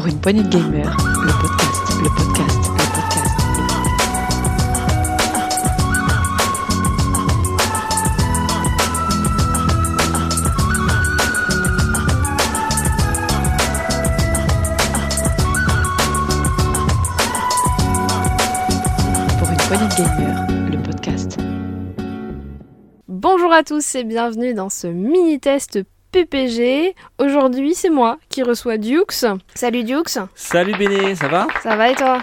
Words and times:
Pour 0.00 0.08
une 0.08 0.18
poignée 0.18 0.42
de 0.42 0.48
gamers, 0.48 0.96
le 0.96 1.30
podcast, 1.42 1.92
le 2.02 2.08
podcast, 2.08 2.58
le 2.72 2.84
podcast. 2.94 3.36
Pour 19.38 19.50
une 19.50 19.56
poignée 19.58 19.84
de 19.84 19.96
gamers, 19.98 20.46
le 20.70 20.82
podcast. 20.82 21.36
Bonjour 23.06 23.52
à 23.52 23.62
tous 23.62 23.94
et 23.96 24.04
bienvenue 24.04 24.54
dans 24.54 24.70
ce 24.70 24.86
mini-test 24.86 25.80
PPG. 26.12 26.94
Aujourd'hui, 27.18 27.74
c'est 27.74 27.90
moi 27.90 28.18
qui 28.28 28.42
reçois 28.42 28.78
Dukes. 28.78 29.24
Salut 29.54 29.84
Dukes, 29.84 30.18
Salut 30.34 30.76
Béné, 30.76 31.14
ça 31.14 31.28
va? 31.28 31.46
Ça 31.62 31.76
va 31.76 31.90
et 31.90 31.94
toi? 31.94 32.20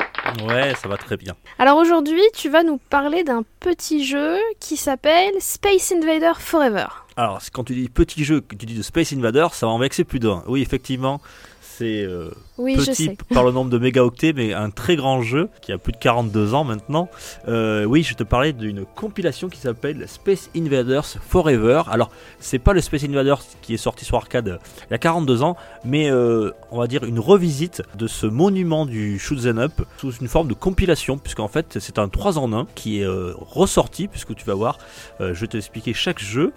Ouais, 0.47 0.73
ça 0.75 0.87
va 0.87 0.97
très 0.97 1.17
bien. 1.17 1.35
Alors 1.57 1.77
aujourd'hui, 1.77 2.21
tu 2.33 2.49
vas 2.49 2.63
nous 2.63 2.77
parler 2.77 3.23
d'un 3.23 3.43
petit 3.59 4.05
jeu 4.05 4.37
qui 4.59 4.77
s'appelle 4.77 5.33
Space 5.39 5.91
Invader 5.91 6.33
Forever. 6.39 6.87
Alors, 7.15 7.39
quand 7.51 7.63
tu 7.63 7.73
dis 7.73 7.89
petit 7.89 8.23
jeu, 8.23 8.41
que 8.41 8.55
tu 8.55 8.65
dis 8.65 8.75
de 8.75 8.81
Space 8.81 9.13
Invader, 9.13 9.47
ça 9.53 9.65
va 9.65 9.71
en 9.71 9.79
vexer 9.79 10.03
plus 10.03 10.19
d'un. 10.19 10.43
Oui, 10.47 10.61
effectivement, 10.61 11.21
c'est 11.61 12.03
euh, 12.03 12.31
Oui, 12.57 12.75
je 12.77 12.91
petit 12.91 13.05
sais. 13.05 13.17
par 13.33 13.43
le 13.43 13.51
nombre 13.51 13.69
de 13.69 13.77
mégaoctets, 13.77 14.33
mais 14.33 14.53
un 14.53 14.69
très 14.69 14.95
grand 14.95 15.21
jeu 15.21 15.49
qui 15.61 15.71
a 15.71 15.77
plus 15.77 15.91
de 15.91 15.97
42 15.97 16.53
ans 16.53 16.63
maintenant. 16.63 17.09
Euh, 17.47 17.85
oui, 17.85 18.03
je 18.03 18.13
te 18.13 18.23
parlais 18.23 18.53
d'une 18.53 18.85
compilation 18.85 19.49
qui 19.49 19.59
s'appelle 19.59 20.07
Space 20.07 20.49
Invaders 20.55 21.05
Forever. 21.27 21.83
Alors, 21.91 22.11
c'est 22.39 22.59
pas 22.59 22.73
le 22.73 22.81
Space 22.81 23.03
Invaders 23.03 23.41
qui 23.61 23.73
est 23.73 23.77
sorti 23.77 24.05
sur 24.05 24.17
arcade 24.17 24.47
euh, 24.47 24.57
il 24.89 24.91
y 24.91 24.93
a 24.93 24.97
42 24.97 25.43
ans, 25.43 25.57
mais 25.83 26.09
euh, 26.09 26.51
on 26.71 26.79
va 26.79 26.87
dire 26.87 27.03
une 27.03 27.19
revisite 27.19 27.81
de 27.95 28.07
ce 28.07 28.25
monument 28.25 28.85
du 28.85 29.19
shoot 29.19 29.45
'em 29.45 29.57
up 29.57 29.73
sous 29.97 30.11
une 30.13 30.27
forme 30.27 30.47
de 30.47 30.53
compilation, 30.53 31.17
puisqu'en 31.17 31.47
fait 31.47 31.77
c'est 31.79 31.99
un 31.99 32.07
3 32.07 32.37
en 32.37 32.53
1 32.53 32.67
qui 32.75 33.01
est 33.01 33.05
euh, 33.05 33.33
ressorti, 33.37 34.07
puisque 34.07 34.35
tu 34.35 34.45
vas 34.45 34.53
voir, 34.53 34.77
je 35.19 35.33
vais 35.33 35.47
t'expliquer 35.47 35.93
chaque 35.93 36.19
jeu, 36.19 36.53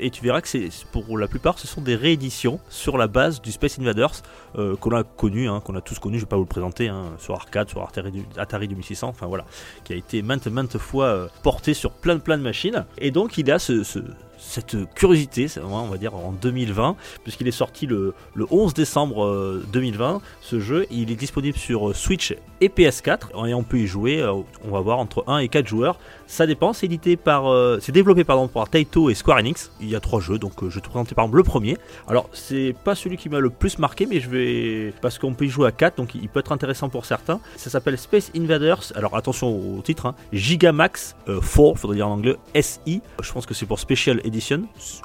et 0.00 0.10
tu 0.10 0.22
verras 0.22 0.40
que 0.40 0.48
c'est 0.48 0.68
pour 0.92 1.18
la 1.18 1.28
plupart 1.28 1.58
ce 1.58 1.66
sont 1.66 1.80
des 1.80 1.94
rééditions 1.94 2.60
sur 2.68 2.98
la 2.98 3.06
base 3.06 3.40
du 3.40 3.52
Space 3.52 3.78
Invaders 3.78 4.22
qu'on 4.54 4.90
a 4.96 5.02
connu, 5.02 5.39
hein, 5.46 5.60
qu'on 5.64 5.74
a 5.76 5.80
tous 5.80 5.98
connu, 5.98 6.16
je 6.18 6.24
vais 6.24 6.28
pas 6.28 6.36
vous 6.36 6.42
le 6.42 6.48
présenter, 6.48 6.88
hein, 6.88 7.04
sur 7.18 7.34
arcade, 7.34 7.68
sur 7.68 7.82
Atari, 7.82 8.24
Atari 8.36 8.68
2600, 8.68 9.08
enfin 9.08 9.26
voilà, 9.26 9.44
qui 9.84 9.92
a 9.92 9.96
été 9.96 10.22
maintes 10.22 10.46
maintes 10.48 10.78
fois 10.78 11.04
euh, 11.06 11.28
porté 11.42 11.74
sur 11.74 11.92
plein 11.92 12.18
plein 12.18 12.38
de 12.38 12.42
machines. 12.42 12.84
Et 12.98 13.10
donc 13.10 13.38
il 13.38 13.50
a 13.50 13.58
ce, 13.58 13.82
ce- 13.84 13.98
cette 14.40 14.76
curiosité, 14.94 15.46
on 15.62 15.86
va 15.86 15.96
dire 15.98 16.14
en 16.14 16.32
2020, 16.32 16.96
puisqu'il 17.22 17.46
est 17.46 17.52
sorti 17.52 17.86
le, 17.86 18.14
le 18.34 18.46
11 18.50 18.74
décembre 18.74 19.24
euh, 19.24 19.64
2020, 19.72 20.20
ce 20.40 20.58
jeu, 20.58 20.86
il 20.90 21.12
est 21.12 21.16
disponible 21.16 21.56
sur 21.56 21.90
euh, 21.90 21.94
Switch 21.94 22.34
et 22.60 22.68
PS4, 22.68 23.46
et 23.46 23.54
on 23.54 23.62
peut 23.62 23.78
y 23.78 23.86
jouer, 23.86 24.20
euh, 24.20 24.32
on 24.64 24.70
va 24.70 24.80
voir, 24.80 24.98
entre 24.98 25.24
1 25.26 25.38
et 25.38 25.48
4 25.48 25.66
joueurs, 25.66 25.98
ça 26.26 26.46
dépend, 26.46 26.72
c'est 26.72 26.86
édité 26.86 27.16
par, 27.16 27.50
euh, 27.50 27.78
c'est 27.80 27.92
développé 27.92 28.24
pardon, 28.24 28.48
par 28.48 28.68
Taito 28.68 29.10
et 29.10 29.14
Square 29.14 29.38
Enix, 29.38 29.72
il 29.80 29.88
y 29.88 29.96
a 29.96 30.00
trois 30.00 30.20
jeux, 30.20 30.38
donc 30.38 30.62
euh, 30.62 30.70
je 30.70 30.76
vais 30.76 30.80
te 30.80 30.88
présenter 30.88 31.14
par 31.14 31.24
exemple 31.24 31.38
le 31.38 31.42
premier, 31.42 31.76
alors 32.06 32.28
c'est 32.32 32.74
pas 32.84 32.94
celui 32.94 33.16
qui 33.16 33.28
m'a 33.28 33.40
le 33.40 33.50
plus 33.50 33.78
marqué, 33.78 34.06
mais 34.06 34.20
je 34.20 34.30
vais, 34.30 34.94
parce 35.00 35.18
qu'on 35.18 35.34
peut 35.34 35.46
y 35.46 35.48
jouer 35.48 35.66
à 35.66 35.72
4, 35.72 35.96
donc 35.96 36.14
il 36.14 36.28
peut 36.28 36.40
être 36.40 36.52
intéressant 36.52 36.88
pour 36.88 37.04
certains, 37.04 37.40
ça 37.56 37.70
s'appelle 37.70 37.98
Space 37.98 38.30
Invaders, 38.36 38.92
alors 38.94 39.16
attention 39.16 39.76
au 39.76 39.82
titre, 39.82 40.06
hein, 40.06 40.14
Gigamax 40.32 41.16
euh, 41.28 41.40
4, 41.40 41.76
faudrait 41.76 41.96
dire 41.96 42.08
en 42.08 42.12
anglais, 42.12 42.36
SI, 42.60 43.02
je 43.22 43.32
pense 43.32 43.46
que 43.46 43.54
c'est 43.54 43.66
pour 43.66 43.78
Special 43.78 44.20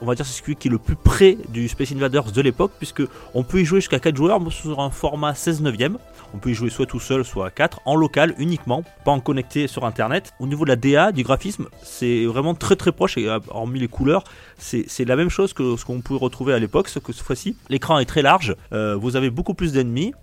on 0.01 0.05
va 0.05 0.15
dire 0.15 0.25
c'est 0.25 0.41
celui 0.41 0.55
qui 0.55 0.67
est 0.67 0.71
le 0.71 0.77
plus 0.77 0.95
près 0.95 1.37
du 1.49 1.67
Space 1.67 1.91
Invaders 1.91 2.31
de 2.31 2.41
l'époque, 2.41 2.71
puisque 2.77 3.03
on 3.33 3.43
peut 3.43 3.61
y 3.61 3.65
jouer 3.65 3.79
jusqu'à 3.79 3.99
4 3.99 4.15
joueurs 4.15 4.39
sur 4.51 4.79
un 4.79 4.89
format 4.89 5.33
16 5.33 5.61
neuvième, 5.61 5.97
on 6.33 6.37
peut 6.37 6.51
y 6.51 6.53
jouer 6.53 6.69
soit 6.69 6.85
tout 6.85 6.99
seul, 6.99 7.23
soit 7.23 7.47
à 7.47 7.49
4, 7.49 7.81
en 7.85 7.95
local 7.95 8.35
uniquement, 8.37 8.83
pas 9.03 9.11
en 9.11 9.19
connecté 9.19 9.67
sur 9.67 9.85
internet. 9.85 10.33
Au 10.39 10.47
niveau 10.47 10.65
de 10.65 10.69
la 10.69 10.75
DA, 10.75 11.11
du 11.11 11.23
graphisme, 11.23 11.67
c'est 11.81 12.25
vraiment 12.25 12.53
très 12.55 12.75
très 12.75 12.91
proche, 12.91 13.17
et 13.17 13.29
euh, 13.29 13.39
hormis 13.50 13.79
les 13.79 13.88
couleurs, 13.88 14.23
c'est 14.57 15.05
la 15.05 15.16
même 15.16 15.29
chose 15.29 15.53
que 15.53 15.75
ce 15.77 15.85
qu'on 15.85 16.01
pouvait 16.01 16.19
retrouver 16.19 16.53
à 16.53 16.59
l'époque, 16.59 16.89
sauf 16.89 17.03
que 17.03 17.13
cette 17.13 17.25
fois-ci, 17.25 17.55
l'écran 17.69 18.00
est 18.00 18.05
très 18.05 18.21
large, 18.21 18.55
euh, 18.73 18.95
vous 18.95 19.16
avez 19.16 19.29
beaucoup 19.29 19.53
plus 19.53 19.71
d'ennemis, 19.71 20.13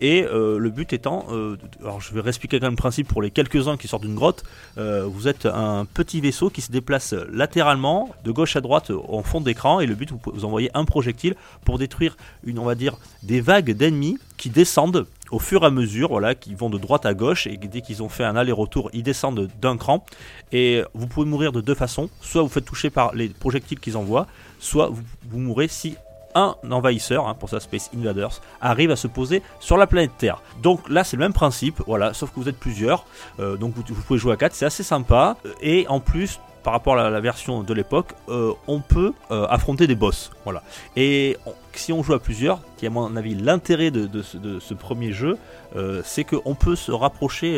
et 0.00 0.24
euh, 0.24 0.58
le 0.58 0.70
but 0.70 0.92
étant, 0.92 1.26
alors 1.80 2.00
je 2.00 2.14
vais 2.14 2.20
réexpliquer 2.20 2.60
quand 2.60 2.66
même 2.66 2.72
le 2.72 2.76
principe 2.76 3.08
pour 3.08 3.20
les 3.20 3.30
quelques-uns 3.30 3.76
qui 3.76 3.88
sortent 3.88 4.04
d'une 4.04 4.14
grotte, 4.14 4.44
vous 4.76 5.28
êtes 5.28 5.46
un 5.46 5.84
petit 5.84 6.20
vaisseau 6.20 6.50
qui 6.50 6.60
se 6.60 6.70
déplace 6.70 7.14
latéralement, 7.32 8.14
de 8.24 8.30
gauche 8.30 8.47
à 8.56 8.60
droite 8.60 8.90
en 9.08 9.22
fond 9.22 9.40
d'écran, 9.40 9.80
et 9.80 9.86
le 9.86 9.94
but, 9.94 10.12
vous, 10.12 10.44
envoyez 10.44 10.70
un 10.74 10.84
projectile 10.84 11.34
pour 11.64 11.78
détruire 11.78 12.16
une, 12.44 12.58
on 12.58 12.64
va 12.64 12.74
dire, 12.74 12.96
des 13.22 13.40
vagues 13.40 13.72
d'ennemis 13.72 14.18
qui 14.36 14.50
descendent 14.50 15.06
au 15.30 15.38
fur 15.38 15.62
et 15.62 15.66
à 15.66 15.70
mesure, 15.70 16.08
voilà, 16.08 16.34
qui 16.34 16.54
vont 16.54 16.70
de 16.70 16.78
droite 16.78 17.06
à 17.06 17.14
gauche, 17.14 17.46
et 17.46 17.56
dès 17.56 17.80
qu'ils 17.80 18.02
ont 18.02 18.08
fait 18.08 18.24
un 18.24 18.36
aller-retour, 18.36 18.90
ils 18.92 19.02
descendent 19.02 19.48
d'un 19.60 19.76
cran, 19.76 20.04
et 20.52 20.82
vous 20.94 21.06
pouvez 21.06 21.26
mourir 21.26 21.52
de 21.52 21.60
deux 21.60 21.74
façons, 21.74 22.08
soit 22.20 22.42
vous 22.42 22.48
faites 22.48 22.64
toucher 22.64 22.90
par 22.90 23.14
les 23.14 23.28
projectiles 23.28 23.80
qu'ils 23.80 23.96
envoient, 23.96 24.26
soit 24.58 24.90
vous, 24.90 25.38
mourrez 25.38 25.68
si 25.68 25.96
un 26.34 26.54
envahisseur, 26.70 27.26
hein, 27.26 27.34
pour 27.34 27.48
ça 27.48 27.58
Space 27.58 27.90
Invaders, 27.94 28.40
arrive 28.60 28.90
à 28.90 28.96
se 28.96 29.08
poser 29.08 29.42
sur 29.60 29.76
la 29.76 29.86
planète 29.86 30.12
Terre. 30.18 30.42
Donc 30.62 30.88
là 30.88 31.02
c'est 31.02 31.16
le 31.16 31.22
même 31.22 31.32
principe, 31.32 31.82
voilà, 31.86 32.14
sauf 32.14 32.30
que 32.30 32.40
vous 32.40 32.48
êtes 32.48 32.58
plusieurs, 32.58 33.04
euh, 33.40 33.56
donc 33.56 33.74
vous, 33.74 33.82
pouvez 33.82 34.18
jouer 34.18 34.32
à 34.32 34.36
4, 34.36 34.54
c'est 34.54 34.66
assez 34.66 34.82
sympa, 34.82 35.36
et 35.60 35.86
en 35.88 36.00
plus 36.00 36.40
par 36.62 36.72
rapport 36.72 36.98
à 36.98 37.10
la, 37.10 37.20
version 37.20 37.62
de 37.62 37.74
l'époque, 37.74 38.14
euh, 38.28 38.52
on 38.66 38.80
peut 38.80 39.12
euh, 39.30 39.46
affronter 39.48 39.86
des 39.86 39.94
boss, 39.94 40.30
voilà. 40.44 40.62
Et 40.96 41.36
on- 41.46 41.54
si 41.74 41.92
on 41.92 42.02
joue 42.02 42.14
à 42.14 42.18
plusieurs, 42.18 42.58
qui 42.76 42.86
est 42.86 42.88
à 42.88 42.90
mon 42.90 43.14
avis 43.14 43.36
l'intérêt 43.36 43.92
de, 43.92 44.06
de 44.06 44.20
ce, 44.22 44.36
de 44.36 44.58
ce 44.58 44.74
premier 44.74 45.12
jeu, 45.12 45.38
euh, 45.76 46.00
c'est 46.04 46.24
qu'on 46.24 46.56
peut 46.56 46.74
se 46.74 46.90
rapprocher, 46.90 47.56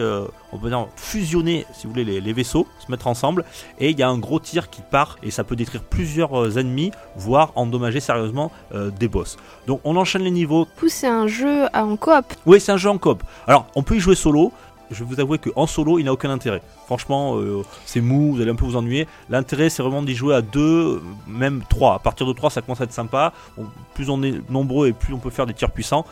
on 0.52 0.58
peut 0.58 0.68
dire 0.68 0.88
fusionner, 0.96 1.64
si 1.72 1.86
vous 1.86 1.92
voulez, 1.94 2.04
les, 2.04 2.20
les 2.20 2.32
vaisseaux, 2.34 2.66
se 2.84 2.90
mettre 2.90 3.06
ensemble, 3.06 3.46
et 3.78 3.88
il 3.90 3.98
y 3.98 4.02
a 4.02 4.08
un 4.10 4.18
gros 4.18 4.38
tir 4.38 4.68
qui 4.68 4.82
part, 4.82 5.16
et 5.22 5.30
ça 5.30 5.42
peut 5.42 5.56
détruire 5.56 5.82
plusieurs 5.82 6.58
ennemis, 6.58 6.90
voire 7.16 7.52
endommager 7.54 8.00
sérieusement 8.00 8.52
des 8.74 9.08
boss. 9.08 9.38
Donc 9.66 9.80
on 9.84 9.96
enchaîne 9.96 10.22
les 10.22 10.30
niveaux 10.30 10.66
Du 10.66 10.80
coup, 10.80 10.88
c'est 10.90 11.06
un 11.06 11.26
jeu 11.26 11.64
en 11.72 11.96
coop. 11.96 12.26
oui, 12.44 12.60
c'est 12.60 12.72
un 12.72 12.76
jeu 12.76 12.90
en 12.90 12.98
coop. 12.98 13.22
Alors, 13.46 13.68
on 13.74 13.82
peut 13.82 13.96
y 13.96 14.00
jouer 14.00 14.16
solo. 14.16 14.52
Je 14.90 15.04
vous 15.04 15.20
avouer 15.20 15.38
qu'en 15.38 15.66
solo, 15.66 15.98
il 15.98 16.04
n'a 16.04 16.12
aucun 16.12 16.30
intérêt. 16.30 16.62
Franchement, 16.86 17.36
euh, 17.36 17.62
c'est 17.86 18.00
mou, 18.00 18.34
vous 18.34 18.40
allez 18.40 18.50
un 18.50 18.56
peu 18.56 18.64
vous 18.64 18.76
ennuyer. 18.76 19.06
L'intérêt, 19.28 19.70
c'est 19.70 19.82
vraiment 19.82 20.02
d'y 20.02 20.14
jouer 20.14 20.34
à 20.34 20.42
deux, 20.42 21.00
même 21.28 21.62
trois. 21.68 21.94
À 21.94 21.98
partir 21.98 22.26
de 22.26 22.32
trois, 22.32 22.50
ça 22.50 22.60
commence 22.60 22.80
à 22.80 22.84
être 22.84 22.92
sympa. 22.92 23.32
Plus 23.94 24.10
on 24.10 24.22
est 24.22 24.50
nombreux 24.50 24.88
et 24.88 24.92
plus 24.92 25.14
on 25.14 25.18
peut 25.18 25.30
faire 25.30 25.46
des 25.46 25.54
tirs 25.54 25.70
puissants. 25.70 26.04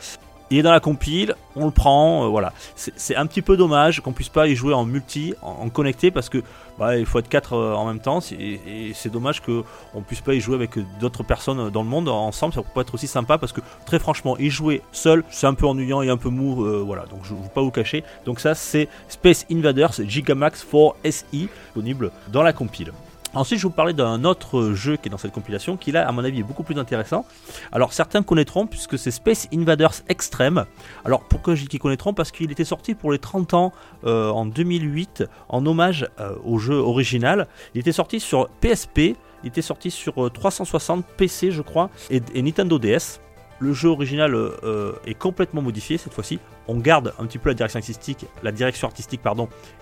Il 0.50 0.58
est 0.58 0.62
dans 0.62 0.72
la 0.72 0.80
compile, 0.80 1.34
on 1.56 1.66
le 1.66 1.70
prend, 1.70 2.24
euh, 2.24 2.28
voilà. 2.28 2.52
C'est 2.74 3.16
un 3.16 3.26
petit 3.26 3.42
peu 3.42 3.56
dommage 3.56 4.00
qu'on 4.00 4.12
puisse 4.12 4.30
pas 4.30 4.48
y 4.48 4.54
jouer 4.54 4.72
en 4.72 4.84
multi, 4.84 5.34
en, 5.42 5.68
connecté, 5.68 6.10
parce 6.10 6.28
que 6.28 6.42
bah, 6.78 6.96
il 6.96 7.04
faut 7.04 7.18
être 7.18 7.28
quatre 7.28 7.54
euh, 7.54 7.74
en 7.74 7.86
même 7.86 8.00
temps. 8.00 8.20
Et, 8.38 8.92
c'est 8.94 9.12
dommage 9.12 9.42
que 9.42 9.62
on 9.94 10.00
puisse 10.00 10.20
pas 10.20 10.34
y 10.34 10.40
jouer 10.40 10.54
avec 10.54 10.70
d'autres 11.00 11.22
personnes 11.22 11.70
dans 11.70 11.82
le 11.82 11.88
monde 11.88 12.08
ensemble. 12.08 12.54
Ça 12.54 12.62
peut 12.62 12.80
être 12.80 12.94
aussi 12.94 13.06
sympa 13.06 13.36
parce 13.36 13.52
que 13.52 13.60
très 13.84 13.98
franchement, 13.98 14.36
y 14.38 14.48
jouer 14.48 14.82
seul, 14.92 15.24
c'est 15.30 15.46
un 15.46 15.54
peu 15.54 15.66
ennuyant 15.66 16.02
et 16.02 16.08
un 16.08 16.16
peu 16.16 16.30
mou. 16.30 16.64
euh, 16.64 16.82
voilà, 16.84 17.04
donc 17.06 17.20
je 17.24 17.34
ne 17.34 17.42
vais 17.42 17.48
pas 17.48 17.62
vous 17.62 17.70
cacher. 17.70 18.02
Donc 18.24 18.40
ça, 18.40 18.54
c'est 18.54 18.88
Space 19.08 19.44
Invaders 19.50 19.92
Gigamax 20.06 20.64
4 20.64 20.96
SI, 21.10 21.48
disponible 21.78 22.10
dans 22.32 22.42
la 22.42 22.52
compile. 22.52 22.92
Ensuite, 23.34 23.58
je 23.58 23.66
vous 23.66 23.72
parler 23.72 23.92
d'un 23.92 24.24
autre 24.24 24.72
jeu 24.72 24.96
qui 24.96 25.08
est 25.08 25.10
dans 25.10 25.18
cette 25.18 25.32
compilation, 25.32 25.76
qui 25.76 25.92
là, 25.92 26.08
à 26.08 26.12
mon 26.12 26.24
avis, 26.24 26.40
est 26.40 26.44
beaucoup 26.44 26.62
plus 26.62 26.78
intéressant. 26.78 27.26
Alors, 27.72 27.92
certains 27.92 28.22
connaîtront 28.22 28.66
puisque 28.66 28.98
c'est 28.98 29.10
Space 29.10 29.48
Invaders 29.52 29.94
Extreme. 30.08 30.64
Alors, 31.04 31.20
pourquoi 31.24 31.54
je 31.54 31.62
dis 31.62 31.68
qu'ils 31.68 31.80
connaîtront? 31.80 32.14
Parce 32.14 32.30
qu'il 32.30 32.50
était 32.50 32.64
sorti 32.64 32.94
pour 32.94 33.12
les 33.12 33.18
30 33.18 33.54
ans 33.54 33.72
euh, 34.04 34.30
en 34.30 34.46
2008 34.46 35.24
en 35.48 35.66
hommage 35.66 36.08
euh, 36.20 36.34
au 36.44 36.58
jeu 36.58 36.76
original. 36.76 37.46
Il 37.74 37.80
était 37.80 37.92
sorti 37.92 38.18
sur 38.18 38.48
PSP, 38.60 39.16
il 39.44 39.48
était 39.48 39.62
sorti 39.62 39.90
sur 39.90 40.26
euh, 40.26 40.30
360 40.30 41.04
PC, 41.16 41.50
je 41.50 41.62
crois, 41.62 41.90
et, 42.10 42.20
Nintendo 42.42 42.78
DS. 42.78 43.20
Le 43.60 43.72
jeu 43.72 43.88
original 43.88 44.34
euh, 44.34 44.56
euh, 44.62 44.92
est 45.04 45.14
complètement 45.14 45.62
modifié 45.62 45.98
cette 45.98 46.14
fois-ci. 46.14 46.38
On 46.68 46.76
garde 46.76 47.14
un 47.18 47.24
petit 47.24 47.38
peu 47.38 47.48
la 47.48 47.54
direction 47.54 47.78
artistique, 47.78 49.20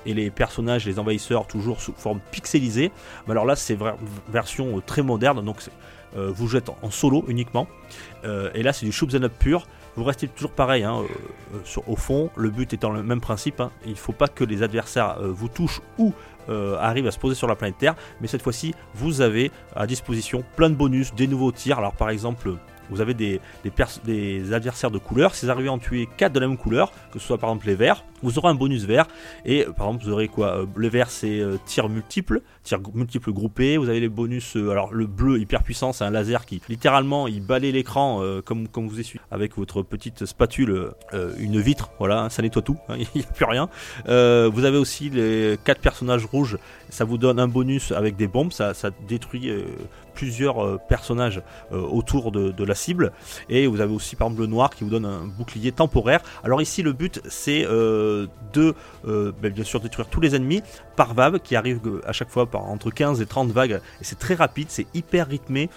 et 0.07 0.15
les 0.15 0.31
personnages, 0.31 0.87
les 0.87 0.99
envahisseurs 0.99 1.47
toujours 1.49 1.81
sous 1.81 1.93
forme 1.93 2.21
pixelisée. 2.31 2.93
Mais 3.27 3.33
alors 3.33 3.45
là, 3.45 3.57
c'est 3.57 3.77
version 4.29 4.79
euh, 4.79 4.81
très 4.81 5.03
moderne, 5.03 5.45
donc 5.45 5.57
euh, 6.17 6.31
vous 6.33 6.47
jouez 6.47 6.61
en 6.83 6.91
solo 6.91 7.25
uniquement. 7.27 7.67
Euh, 8.25 8.51
et 8.55 8.63
là, 8.63 8.73
c'est 8.73 8.87
du 8.87 8.93
shoot 8.93 9.13
'em 9.15 9.25
up 9.25 9.33
pur. 9.39 9.67
Vous 9.97 10.05
restez 10.05 10.29
toujours 10.29 10.53
pareil 10.53 10.85
hein, 10.85 11.03
au 11.87 11.97
fond. 11.97 12.31
Le 12.37 12.51
but 12.51 12.73
étant 12.73 12.91
le 12.91 13.03
même 13.03 13.21
principe. 13.21 13.61
hein. 13.61 13.73
Il 13.85 13.93
ne 13.93 13.97
faut 13.97 14.13
pas 14.13 14.29
que 14.29 14.45
les 14.45 14.63
adversaires 14.63 15.17
vous 15.21 15.49
touchent 15.49 15.81
ou 15.97 16.13
arrivent 16.79 17.07
à 17.07 17.11
se 17.11 17.19
poser 17.19 17.35
sur 17.35 17.49
la 17.49 17.57
planète 17.57 17.79
Terre. 17.79 17.95
Mais 18.21 18.27
cette 18.27 18.43
fois-ci, 18.43 18.75
vous 18.95 19.23
avez 19.23 19.51
à 19.75 19.87
disposition 19.87 20.45
plein 20.55 20.69
de 20.69 20.75
bonus, 20.75 21.15
des 21.15 21.27
nouveaux 21.27 21.51
tirs. 21.51 21.79
Alors 21.79 21.95
par 21.95 22.11
exemple, 22.11 22.57
vous 22.91 23.01
avez 23.01 23.15
des, 23.15 23.41
adversaires 24.53 24.91
de 24.91 24.99
couleur. 24.99 25.35
Si 25.35 25.47
vous 25.47 25.51
arrivez 25.51 25.69
à 25.69 25.73
en 25.73 25.79
tuer 25.79 26.09
4 26.17 26.33
de 26.33 26.41
la 26.41 26.49
même 26.49 26.57
couleur, 26.57 26.93
que 27.13 27.19
ce 27.19 27.27
soit 27.27 27.39
par 27.39 27.51
exemple 27.51 27.67
les 27.67 27.75
verts, 27.75 28.05
vous 28.23 28.39
aurez 28.39 28.49
un 28.49 28.55
bonus 28.55 28.85
vert. 28.85 29.07
Et 29.45 29.67
euh, 29.67 29.73
par 29.73 29.89
exemple, 29.89 30.05
vous 30.05 30.13
aurez 30.13 30.29
quoi 30.29 30.59
euh, 30.59 30.67
Le 30.75 30.89
vert, 30.89 31.11
c'est 31.11 31.41
euh, 31.41 31.57
tir 31.65 31.89
multiple, 31.89 32.43
tir 32.63 32.79
multiple 32.95 33.33
groupé. 33.33 33.77
Vous 33.77 33.89
avez 33.89 34.01
les 34.01 34.09
bonus. 34.09 34.57
alors, 34.57 34.93
le 34.93 35.07
bleu 35.07 35.39
hyper 35.39 35.63
puissant, 35.63 35.93
c'est 35.93 36.05
un 36.05 36.11
laser 36.11 36.47
qui 36.47 36.61
littéralement 36.69 37.29
il 37.29 37.43
balaye 37.43 37.73
l'écran 37.73 38.23
comme, 38.45 38.69
comme 38.69 38.89
vous 38.89 39.01
essuyez 39.01 39.21
avec 39.31 39.57
votre 39.57 39.83
petite 39.83 40.27
spatule, 40.27 40.91
une 41.39 41.61
vitre. 41.61 41.91
Voilà, 41.99 42.23
hein, 42.23 42.29
ça 42.29 42.43
nettoie 42.43 42.63
tout. 42.63 42.79
hein, 42.89 42.97
Il 43.15 43.21
n'y 43.21 43.23
a 43.23 43.33
plus 43.33 43.45
rien. 43.45 43.69
Vous 44.07 44.65
avez 44.65 44.79
aussi 44.79 45.11
les 45.11 45.59
quatre 45.65 45.81
personnages 45.81 46.25
rouges. 46.25 46.59
Ça 46.89 47.05
vous 47.05 47.19
donne 47.19 47.41
un 47.41 47.49
bonus 47.49 47.93
avec 47.93 48.17
des 48.17 48.27
bombes. 48.27 48.53
Ça, 48.53 48.73
détruit 49.09 49.51
plusieurs 50.15 50.81
personnages 50.87 51.43
autour 51.71 52.33
de, 52.33 52.65
la 52.65 52.75
cible. 52.75 53.13
Et 53.49 53.67
vous 53.67 53.81
avez 53.81 53.93
aussi 53.93 54.17
par 54.17 54.29
exemple 54.29 54.43
le 54.43 54.49
noir 54.49 54.71
qui 54.71 54.85
vous 54.85 54.91
donne 54.91 55.05
un 55.05 55.27
bouclier 55.27 55.73
temporaire. 55.73 56.21
Alors 56.43 56.63
ici 56.63 56.83
le 56.83 56.93
but 56.93 57.21
c'est 57.29 57.67
de 58.53 58.75
euh, 59.07 59.33
ben, 59.41 59.53
bien 59.53 59.65
sûr 59.65 59.81
détruire 59.81 60.09
tous 60.09 60.21
les 60.21 60.35
ennemis 60.35 60.63
par 60.97 61.15
vague 61.15 61.39
qui 61.39 61.55
arrivent 61.55 61.81
euh, 61.87 62.01
à 62.07 62.13
chaque 62.13 62.31
fois 62.31 62.47
par 62.47 62.65
entre 62.65 62.91
15 62.91 63.21
et 63.21 63.27
30 63.27 63.51
vagues. 63.51 63.81
Et 64.01 64.05
c'est 64.05 64.19
très 64.19 64.35
rapide, 64.35 64.67
c'est 64.71 64.87
hyper 64.95 65.29
rythmé, 65.29 65.71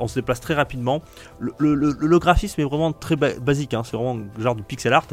on 0.00 0.08
se 0.08 0.14
déplace 0.14 0.40
très 0.40 0.54
rapidement. 0.54 1.02
Le, 1.38 2.18
graphisme 2.18 2.60
est 2.60 2.64
vraiment 2.64 2.92
très 2.92 3.14
ba- 3.14 3.38
basique, 3.40 3.74
hein, 3.74 3.82
c'est 3.84 3.96
vraiment 3.96 4.18
genre 4.38 4.56
du 4.56 4.62
pixel 4.62 4.92
art. 4.92 5.06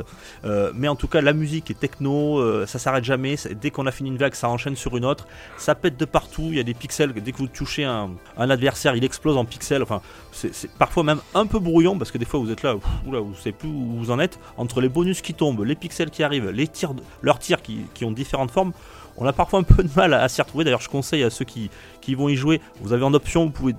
Euh, 0.45 0.71
mais 0.73 0.87
en 0.87 0.95
tout 0.95 1.07
cas 1.07 1.21
la 1.21 1.33
musique 1.33 1.69
est 1.69 1.79
techno, 1.79 2.39
euh, 2.39 2.65
ça 2.65 2.79
s'arrête 2.79 3.03
jamais. 3.03 3.35
Dès 3.61 3.69
qu'on 3.69 3.85
a 3.85 3.91
fini 3.91 4.09
une 4.09 4.17
vague 4.17 4.33
ça 4.33 4.49
enchaîne 4.49 4.75
sur 4.75 4.97
une 4.97 5.05
autre. 5.05 5.27
Ça 5.57 5.75
pète 5.75 5.97
de 5.97 6.05
partout, 6.05 6.47
il 6.49 6.55
y 6.55 6.59
a 6.59 6.63
des 6.63 6.73
pixels, 6.73 7.13
dès 7.13 7.31
que 7.31 7.37
vous 7.37 7.47
touchez 7.47 7.83
un, 7.83 8.11
adversaire 8.37 8.95
il 8.95 9.03
explose 9.03 9.37
en 9.37 9.45
pixels. 9.45 9.83
Enfin 9.83 10.01
c'est 10.31 10.71
parfois 10.71 11.03
même 11.03 11.19
un 11.33 11.45
peu 11.45 11.59
brouillon 11.59 11.97
parce 11.97 12.11
que 12.11 12.17
des 12.17 12.25
fois 12.25 12.39
vous 12.39 12.51
êtes 12.51 12.63
là, 12.63 12.75
oula, 13.05 13.19
vous 13.19 13.35
savez 13.35 13.51
plus 13.51 13.69
où 13.69 13.97
vous 13.97 14.11
en 14.11 14.19
êtes 14.19 14.39
entre 14.57 14.81
les 14.81 14.89
bonus 14.89 15.21
qui 15.21 15.33
tombent, 15.33 15.63
les 15.63 15.75
pixels 15.75 16.09
qui 16.09 16.23
arrivent, 16.23 16.34
les 16.39 16.67
tirs, 16.67 16.93
leurs 17.21 17.39
tirs 17.39 17.61
qui, 17.61 18.05
ont 18.05 18.11
différentes 18.11 18.51
formes. 18.51 18.73
On 19.17 19.25
a 19.25 19.33
parfois 19.33 19.59
un 19.59 19.63
peu 19.63 19.83
de 19.83 19.89
mal 19.95 20.13
à, 20.13 20.27
s'y 20.27 20.41
retrouver. 20.41 20.65
D'ailleurs, 20.65 20.81
je 20.81 20.89
conseille 20.89 21.23
à 21.23 21.29
ceux 21.29 21.45
qui 21.45 21.69
vont 22.15 22.29
y 22.29 22.35
jouer, 22.35 22.61
vous 22.81 22.93
avez 22.93 23.03
en 23.03 23.13
option, 23.13 23.45
vous 23.45 23.51
pouvez 23.51 23.75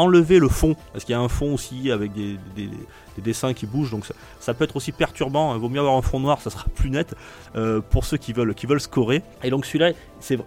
enlever 0.00 0.38
le 0.38 0.48
fond 0.48 0.74
parce 0.92 1.04
qu'il 1.04 1.12
y 1.12 1.16
a 1.16 1.20
un 1.20 1.28
fond 1.28 1.54
aussi 1.54 1.90
avec 1.90 2.12
des, 2.12 2.36
des- 2.56 2.70
des 3.16 3.22
dessins 3.22 3.52
qui 3.54 3.66
bougent 3.66 3.90
donc 3.90 4.04
ça, 4.40 4.54
peut 4.54 4.64
être 4.64 4.76
aussi 4.76 4.92
perturbant 4.92 5.54
il 5.54 5.60
vaut 5.60 5.68
mieux 5.68 5.80
avoir 5.80 5.96
un 5.96 6.02
fond 6.02 6.20
noir 6.20 6.40
ça 6.40 6.50
sera 6.50 6.64
plus 6.74 6.90
net 6.90 7.14
euh, 7.56 7.80
pour 7.80 8.04
ceux 8.04 8.16
qui 8.16 8.32
veulent 8.32 8.54
qui 8.54 8.66
veulent 8.66 8.80
scorer. 8.80 9.22
Et 9.42 9.50
donc 9.50 9.66
celui-là 9.66 9.92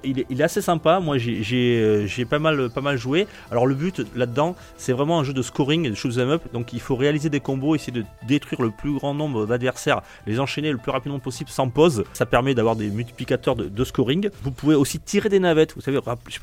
il, 0.04 0.20
est, 0.20 0.42
assez 0.42 0.62
sympa. 0.62 1.00
Moi 1.00 1.18
j'ai 1.18 1.80
euh, 1.82 2.26
pas 2.26 2.40
mal 2.40 2.98
joué. 2.98 3.28
Alors 3.52 3.66
le 3.66 3.76
but 3.76 4.02
là-dedans 4.16 4.56
c'est 4.78 4.94
vraiment 4.94 5.20
un 5.20 5.24
jeu 5.24 5.34
de 5.34 5.42
scoring 5.42 5.90
de 5.90 5.96
shoot 5.96 6.18
'em 6.18 6.30
up. 6.30 6.44
Donc 6.54 6.74
il 6.74 6.80
faut 6.80 6.96
réaliser 6.96 7.30
des 7.30 7.40
combos 7.40 7.76
essayer 7.76 7.92
de 7.92 8.06
détruire 8.28 8.62
le 8.62 8.72
plus 8.72 8.94
grand 8.94 9.14
nombre 9.14 9.46
d'adversaires 9.46 10.02
les 10.28 10.40
enchaîner 10.40 10.72
le 10.72 10.78
plus 10.78 10.92
rapidement 10.92 11.20
possible 11.20 11.50
sans 11.50 11.70
pause. 11.70 12.04
Ça 12.14 12.26
permet 12.26 12.54
d'avoir 12.56 12.76
des 12.76 12.90
multiplicateurs 12.90 13.56
de, 13.56 13.84
scoring. 13.84 14.30
Vous 14.44 14.52
pouvez 14.52 14.76
aussi 14.76 15.00
tirer 15.00 15.28
des 15.30 15.40
navettes. 15.40 15.76
Vous 15.76 15.82
savez 15.82 16.00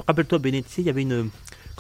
rappelle-toi 0.06 0.38
sais, 0.66 0.82
il 0.82 0.84
y 0.84 0.90
avait 0.90 1.02
une 1.02 1.30